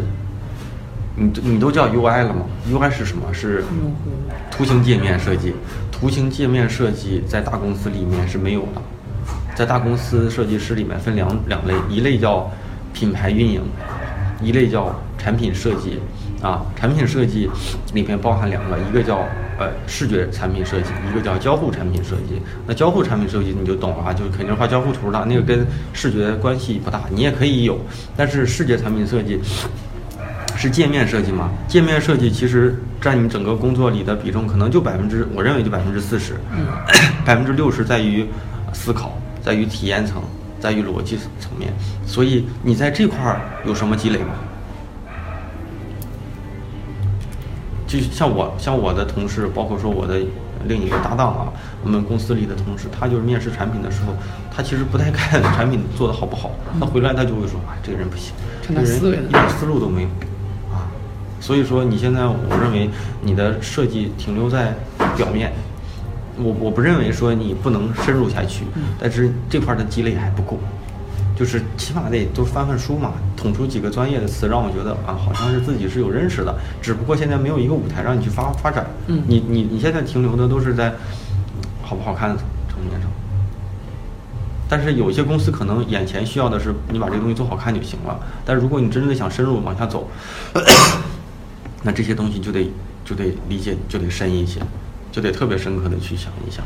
[1.16, 3.32] 你你都叫 UI 了吗？UI 是什么？
[3.32, 4.10] 是用户
[4.50, 5.54] 图形界面设计。
[5.92, 8.82] 图形界面设计在大公司里面是没有的，
[9.54, 12.50] 在大公司设计师里面分两两类，一类叫
[12.92, 13.62] 品牌运营，
[14.42, 16.00] 一类叫产品设计。
[16.44, 17.50] 啊，产品设计
[17.94, 19.20] 里面包含两个，一个叫
[19.58, 22.42] 呃视觉产品设计，一个叫交互产品设计。
[22.68, 27.80] 那交互产品设计你就懂了啊，就是肯定画交互图了，那个跟视觉关系不大，你也可以有，
[28.18, 29.40] 但是视觉产品设计。
[30.56, 31.50] 是界面设计嘛？
[31.68, 36.36] 界面设计其实占你整个工作里的比重可能就百分之，我认为就百分之四十，
[37.26, 38.26] 百分之六十在于
[38.72, 40.22] 思考，在于体验层，
[40.60, 41.74] 在于逻辑层面。
[42.06, 44.36] 所以你在这块儿有什么积累吗？
[47.94, 50.20] 就像我，像我的同事，包括说我的
[50.66, 54.14] 另一个搭档啊，我们公司里的同事，他就是面试产品的时候，
[54.50, 58.34] 他其实不太看 产品做的好不好，他回来他就会说，啊，这个人不行，
[58.64, 60.08] 他这个人一点思路都没有
[60.74, 60.90] 啊。
[61.40, 62.90] 所以说，你现在我认为
[63.22, 64.74] 你的设计停留在
[65.16, 65.54] 表面，
[66.38, 68.66] 我我不认为说你不能深入下去，
[69.00, 70.58] 但是这块儿的积累还不够。
[71.36, 76.56] 就是起码得多翻翻书嘛，捅出几个专业的词，让我觉得啊，好像是自己是有认识的。
[76.82, 78.86] 只不过现在没有一个舞台让你去发发展。
[79.08, 80.94] 嗯你你你现在停留的都是在
[81.82, 83.10] 好不好看的层面上。
[84.70, 88.20] 但是有些公司可能眼前需要的是你把这个东西做好看就行了。
[88.46, 90.10] 但是如果你真的想深入往下走，
[91.84, 92.72] 那这些东西就得
[93.04, 94.62] 就得理解就得深一些，
[95.12, 96.64] 就得特别深刻的去想一想。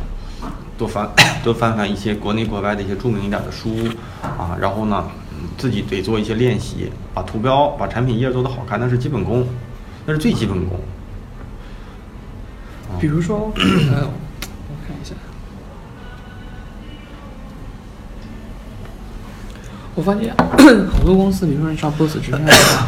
[0.78, 1.10] 多翻
[1.44, 3.76] 多翻翻一些国内国外的一些著名一点的书
[4.22, 9.48] 啊，然后呢，嗯自己得做一些练习，把图标、把产品页做得好看，那是基本功，
[10.06, 10.78] 那是最基本功。
[12.90, 15.14] 啊比如说， 呃，我看一下，
[19.96, 20.34] 我发现
[20.92, 22.88] 好多公司，比如说你上 Boss 直面的话，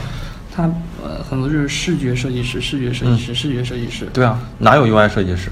[0.55, 0.63] 它
[1.03, 5.49] 呃很多就是视觉设计师、视觉设计师、视觉设计师，对啊，哪有 UI 设计师？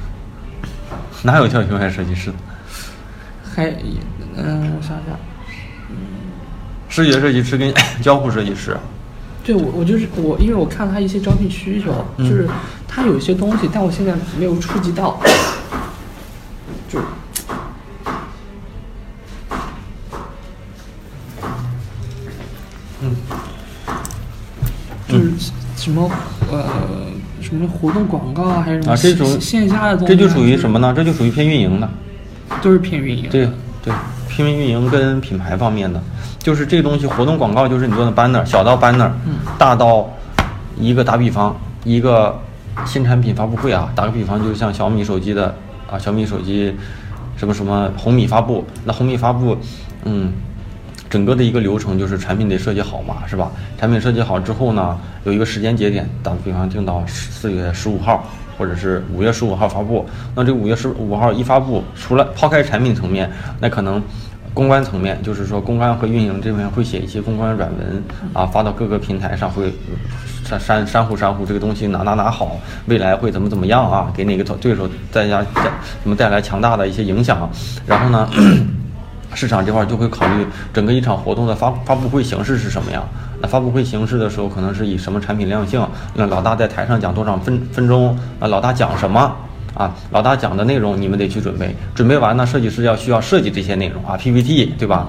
[1.28, 2.36] 哪有叫 UI 设计师的？
[3.53, 3.65] 还
[4.38, 5.19] 嗯、我想想，
[5.89, 5.95] 嗯
[6.88, 8.78] 视觉设计师跟 交互设计师，
[9.43, 12.30] 对我我就是我，因为我看了他一些招聘需求，嗯。
[12.30, 12.47] 就是
[12.88, 15.19] 他有一些东西，但我现在没有触及到，
[16.88, 17.01] 就。
[23.01, 23.15] 嗯，
[25.09, 25.32] 就是
[25.75, 26.36] 什么呃
[27.48, 30.93] 什么活动广告啊，还是什么啊，这属线线下的东西啊，这就属于什么呢？
[30.93, 31.89] 这就属于偏运营的。
[32.62, 33.30] 都是偏运营。
[33.30, 33.48] 对
[33.82, 33.93] 对，
[34.28, 36.02] 偏运营跟品牌方面的，
[36.39, 40.10] 就是这个东西，活动广告就是你做的 banner，小到 banner，嗯大到
[40.78, 42.38] 一个打比方，一个
[42.86, 45.56] 新产品发布会啊，打个比方，就像小米手机的
[45.89, 46.76] 啊，小米手机
[47.38, 49.58] 什么什么红米发布，那红米发布，
[50.04, 50.34] 嗯。
[51.10, 53.51] 整个的一个流程就是产品得设计好嘛，是吧？
[53.80, 58.28] 产品设计好之后呢，有一个时间节点，打比方定到四月十五号，
[58.58, 60.05] 或者是五月十五号发布。
[60.36, 63.30] 那这五月十五号一发布，除了抛开产品层面，
[63.60, 64.01] 那可能
[64.53, 68.03] 公关层面，就是说公关和运营这边会写一些公关软文
[68.34, 69.74] 啊，发到各个平台上，会
[70.43, 75.64] 删删删糊删糊这个东西哪哪哪好，未来会怎么怎么样啊，给哪个对手在家带
[76.03, 77.49] 什么带来强大的一些影响，
[77.86, 78.28] 然后呢？
[79.38, 83.07] 市场这块就会考虑整个一场活动的发发布会形式是什么样。
[83.39, 85.88] 那发布会形式的时候，可能是以什么产品亮相？
[86.15, 88.17] 那老大在台上讲多少分分钟？
[88.39, 89.31] 啊，老大讲什么？
[89.75, 91.75] 啊，老大讲的内容你们得去准备。
[91.93, 95.07] 准备完呢，设计师要需要设计这些内容啊，PPT 对吧？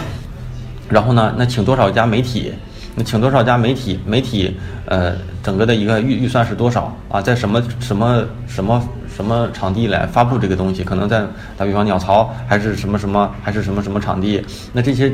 [0.88, 2.50] 然后呢，那请多少家媒体？
[2.94, 4.00] 那请多少家媒体？
[4.06, 4.56] 媒体
[4.86, 5.12] 呃，
[5.42, 7.20] 整个的一个预预算是多少啊？
[7.20, 8.82] 在什么什么什么？
[9.18, 10.84] 什么场地来发布这个东西？
[10.84, 14.40] 可能在打比方鸟巢，还是什么什么，还是什么什么场地？
[14.72, 15.12] 那这些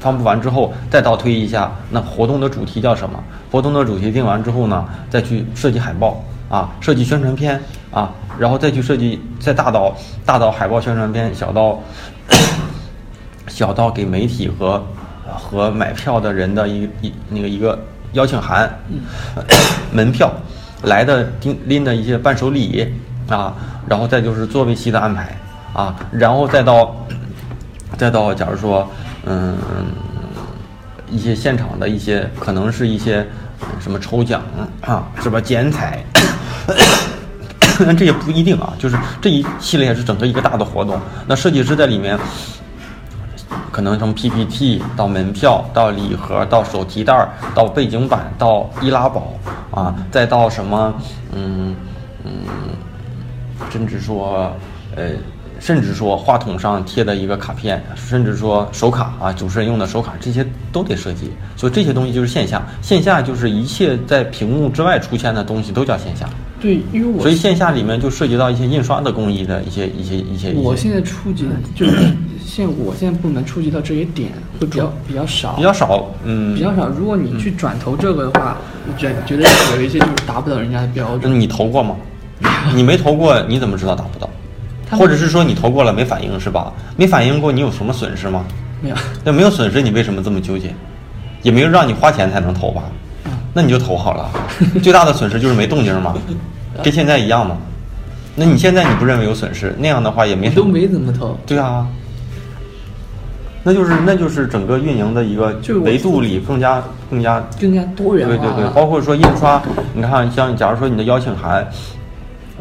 [0.00, 3.22] 发布完之后，再倒推一下，那活动的主题叫什么？
[3.52, 7.60] 活动的主题定完之后呢，再去设计海报啊，设计宣传片
[7.90, 11.78] 啊，然后再去设计，再大到大到海报宣传片，小到
[13.48, 14.82] 小到给媒体和
[15.26, 17.78] 和买票的人的一一那个一个
[18.14, 18.74] 邀请函，
[19.92, 20.32] 门票
[20.84, 22.94] 来的拎拎的一些伴手礼。
[23.28, 23.54] 啊，
[23.88, 25.36] 然后再就是座位席的安排
[25.72, 26.94] 啊，然后再到，
[27.96, 28.88] 再到，假如说，
[29.24, 29.56] 嗯，
[31.10, 33.26] 一些现场的一些，可能是一些
[33.80, 34.42] 什么抽奖
[34.80, 35.40] 啊，是吧？
[35.40, 36.04] 剪彩，
[37.98, 40.98] 这也不一定啊，就是这一系列是整个一个大的活动。
[41.26, 42.18] 那设计师在里面，
[43.70, 49.34] 可能从 PPT 到门票到礼盒到手提袋到背景板到易拉宝
[49.72, 50.94] 啊，再到什么，
[51.34, 51.76] 嗯
[52.24, 52.32] 嗯。
[53.70, 54.54] 甚至说，
[54.94, 55.10] 呃，
[55.58, 61.30] 甚至说话筒上贴的一个卡片，甚至说手卡啊，主持人用的手卡，这些都得设计。
[61.56, 66.28] 所以这些东西就是线下，线下就是一切在屏幕之外出现的东西都叫线下。
[66.58, 70.52] 对，因为我所以线下里面就涉及到一些印刷的工艺的一些一些一些。
[70.54, 71.92] 我现在触及的就是
[72.42, 76.88] 现我现在部门触及到这些点会比较比较少，比较少，嗯，比较少。
[76.88, 78.56] 如果你去转投这个的话，
[78.96, 79.46] 觉觉得
[79.76, 81.38] 有一些就是达不到人家的标准。
[81.38, 81.94] 你投过吗？
[82.74, 84.28] 你没投过，你怎么知道达不到？
[84.96, 86.72] 或者是说你投过了没反应是吧？
[86.96, 88.44] 没反应过，你有什么损失吗？
[88.80, 88.96] 没有。
[89.24, 90.72] 那没有损失，你为什么这么纠结？
[91.42, 92.84] 也没有让你花钱才能投吧？
[93.52, 94.30] 那你就投好了。
[94.82, 96.14] 最大的损失就是没动静嘛，
[96.84, 97.56] 跟现在一样嘛。
[98.36, 99.74] 那你现在你不认为有损失？
[99.78, 100.50] 那样的话也没。
[100.50, 101.36] 都没怎么投。
[101.46, 101.86] 对啊。
[103.64, 106.80] 那就是那就是整个运营的一个维度里更加
[107.10, 108.36] 更加更加多元化。
[108.36, 109.60] 对对对，包括说印刷，
[109.92, 111.66] 你看像假如说你的邀请函。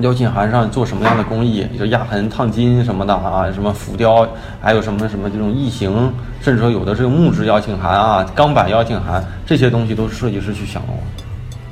[0.02, 1.66] 邀请函上做什么样的工艺？
[1.80, 4.28] 就压痕、烫金什么的啊，什么浮雕，
[4.62, 10.90] 还有什么什么这种异形，甚至说有的是木质邀请函啊、钢板邀请函，这些东西都是设计师去想的。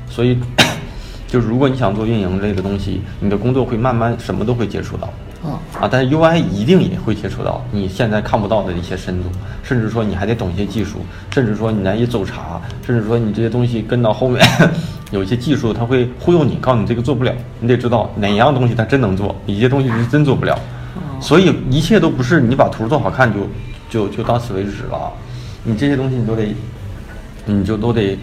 [0.08, 0.38] 所以，
[1.28, 5.08] 就是如果你想做运营类的东西，你的工作会慢慢什么都会接触到。
[5.44, 5.88] 啊啊！
[5.90, 9.28] 但是 UI 一定也会接触到你现在看不到的一些深度，
[9.62, 11.00] 甚至说你还得懂一些技术，
[11.30, 14.42] 甚至说你难以走查，甚至说你这些东西跟到后面。
[15.14, 20.58] 有一些技术，它会忽悠你，告诉你这个做不了，你得知道哪一样东西它真能做，哪些东西是真做不了。
[21.20, 23.48] 所以一切都不是你把图做好看就
[23.88, 25.12] 就就到此为止了，
[25.62, 26.54] 你这些东西你都得，
[27.46, 28.18] 你就都得，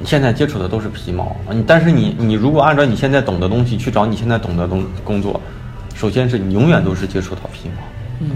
[0.00, 5.40] 你现在接触的都是皮毛，你但是你你如果按照你现在懂的东西去找你现在懂的东工作，
[5.94, 7.82] 首先是你永远都是接触到皮毛。
[8.20, 8.30] 嗯。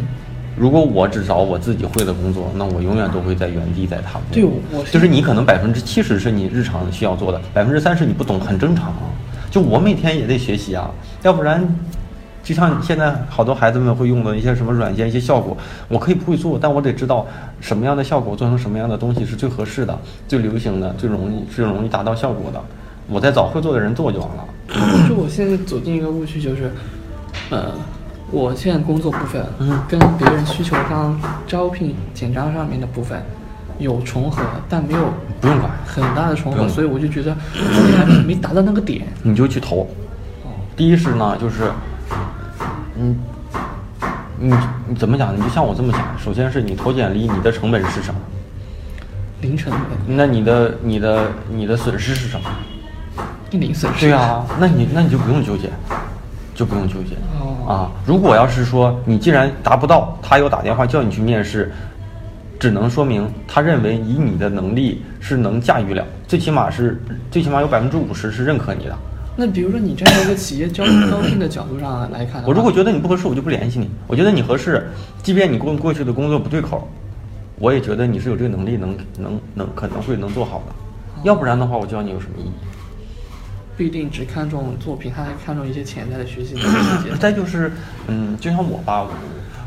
[0.55, 4.25] 如果我只找我自己会的工作，那我永远都会在原地在踏步。
[4.33, 8.93] 对，我就是你可能百分之七十是你日常需要做的，百分之三十你不懂，很正常。
[9.51, 10.91] 就我每天也得学习啊，
[11.23, 11.67] 要不然，
[12.43, 15.57] 就像现在好多孩子们会用的一些什么软件、一些效果，
[15.89, 17.27] 我可以不会做，但我得知道
[17.61, 19.99] 什么样的效果做成什么样的东西是最合适的、
[20.29, 22.61] 最流行的、最容易、最容易达到效果的。
[23.09, 24.45] 我再找会做的人做就完了。
[25.09, 26.71] 就 我现在走进一个误区，就是，
[27.51, 27.73] 呃。
[28.33, 33.23] 我现在工作部分，嗯，跟别人需求方招聘简章上面的部分
[33.79, 39.83] 有重合，但没有不用管很大的重合，所以我就觉得你还没达到那个点，你就去投。
[40.45, 41.71] 哦，第一是呢，就是，
[42.99, 43.19] 嗯，
[44.39, 44.55] 你
[44.89, 45.37] 你怎么讲？
[45.37, 48.19] 你就像我这么讲，首先是你投简历，你的成本是什么？
[49.43, 50.17] 零成本。
[50.17, 52.49] 那你的你的你的损失是什么？
[53.51, 54.07] 零损失。
[54.07, 55.69] 对啊，那你那你就不用纠结。
[56.55, 57.17] 就不用纠结
[57.67, 57.91] 啊！
[58.07, 61.71] 如果要是说你既然达不到，他又打电话叫你去面试，
[62.59, 68.97] 只能说明他认为以你的能力是能驾驭了，最起码是最起码有百分之五十是认可你的。
[69.35, 73.89] 那比如说你站在一个企业招招聘的角度上来看，我如果觉得你不合适，我就不联系你。
[74.07, 74.87] 我觉得你合适，
[75.23, 76.87] 即便你过过去的工作不对口，
[77.59, 80.75] 我也觉得你是有这个能力，能能能可能会能做好的。
[81.23, 82.53] 要不然的话，我教你有什么意义？
[83.77, 87.17] 不一定只看重作品，他还看重一些潜在的学习能力。
[87.19, 87.73] 再就是，
[88.07, 89.09] 嗯，就像我吧，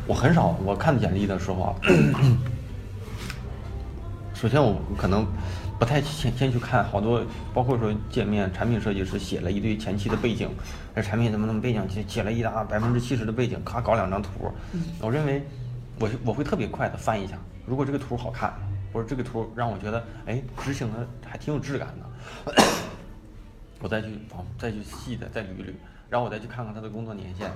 [0.05, 1.75] 我很少，我看简历的时候啊，
[4.33, 5.25] 首先我可能
[5.79, 10.49] 不太先先去看好多，包括说界面产品设计师写了一堆前期的背景，
[10.95, 14.29] 这产品怎么怎么背景，写写了一大百分之七十的背景，咔搞两张图，
[15.01, 15.43] 我认为
[15.99, 17.35] 我我会特别快的翻一下，
[17.65, 18.53] 如果这个图好看，
[18.93, 22.53] 或者这个图让我觉得哎执行的还挺有质感的，
[23.79, 25.73] 我再去往再去细的再捋捋，
[26.09, 27.51] 然后我再去看看他的工作年限。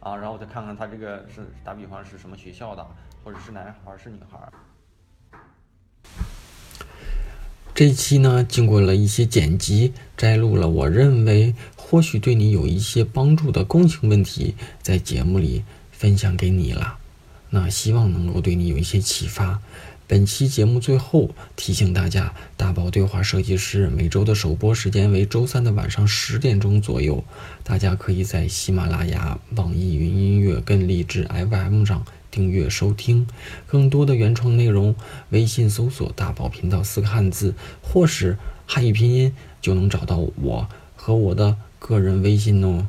[0.00, 2.86] 啊，然后我再看看他这个是打比方是什么学校的，
[3.24, 4.52] 或者是男孩儿是女孩儿。
[7.74, 16.98] 这一期呢，经过了一些剪辑，摘录了我认为或许对你有一些帮助的共情问题，在节目里分享给你了。
[17.48, 19.62] 那希望能够对你有一些启发。
[20.06, 27.24] 本期节目最后提醒大家，大宝对话设计师每周的首播时间为周三的晚上十点钟左右，
[27.62, 33.26] 大家可以在喜马拉雅、网易云音乐跟荔枝 FM 上订阅收听。
[33.66, 34.94] 更多的原创内容，
[35.30, 38.36] 微信搜索“大宝频道”四个汉字，或是
[38.66, 42.86] 汉语拼音，就能找到我和我的个人微信哦。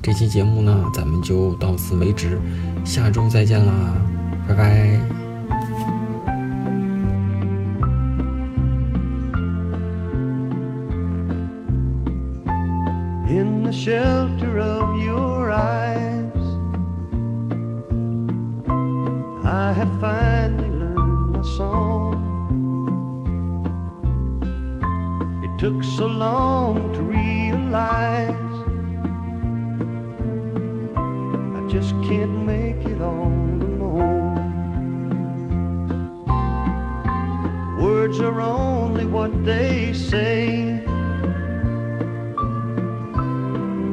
[0.00, 2.40] 这期节目呢，咱们就到此为止，
[2.84, 3.94] 下周再见啦，
[4.48, 5.23] 拜拜。
[13.84, 16.32] Shelter of your eyes.
[19.44, 22.14] I have finally learned my song.
[25.44, 28.54] It took so long to realize
[31.58, 33.26] I just can't make it all
[33.68, 34.38] alone.
[37.82, 40.73] Words are only what they say.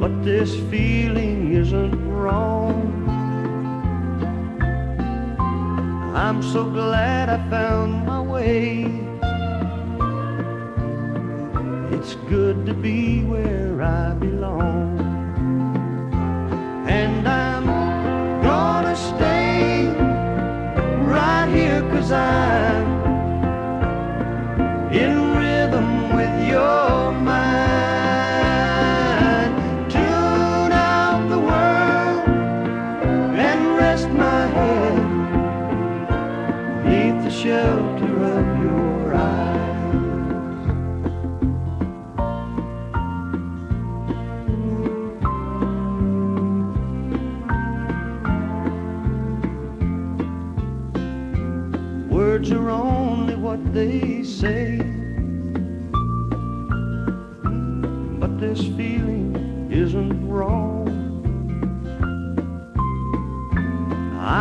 [0.02, 2.74] But this feeling isn't wrong.
[6.12, 8.82] I'm so glad I found my way.
[11.96, 14.98] It's good to be where I belong.
[16.88, 17.66] And I'm
[18.42, 19.86] gonna stay
[21.14, 22.71] right here cause I'm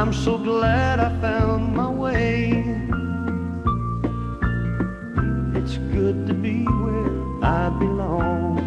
[0.02, 2.66] I'm so glad I found my way.
[5.54, 8.58] It's good to be where I belong.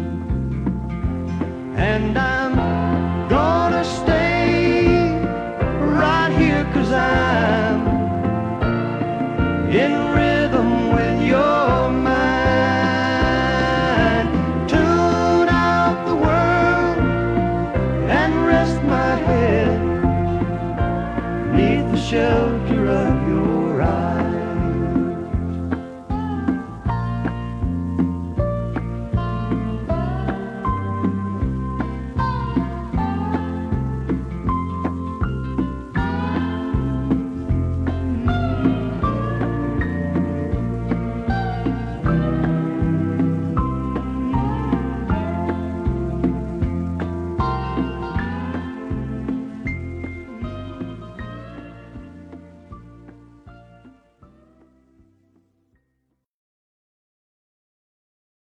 [1.75, 2.74] And I'm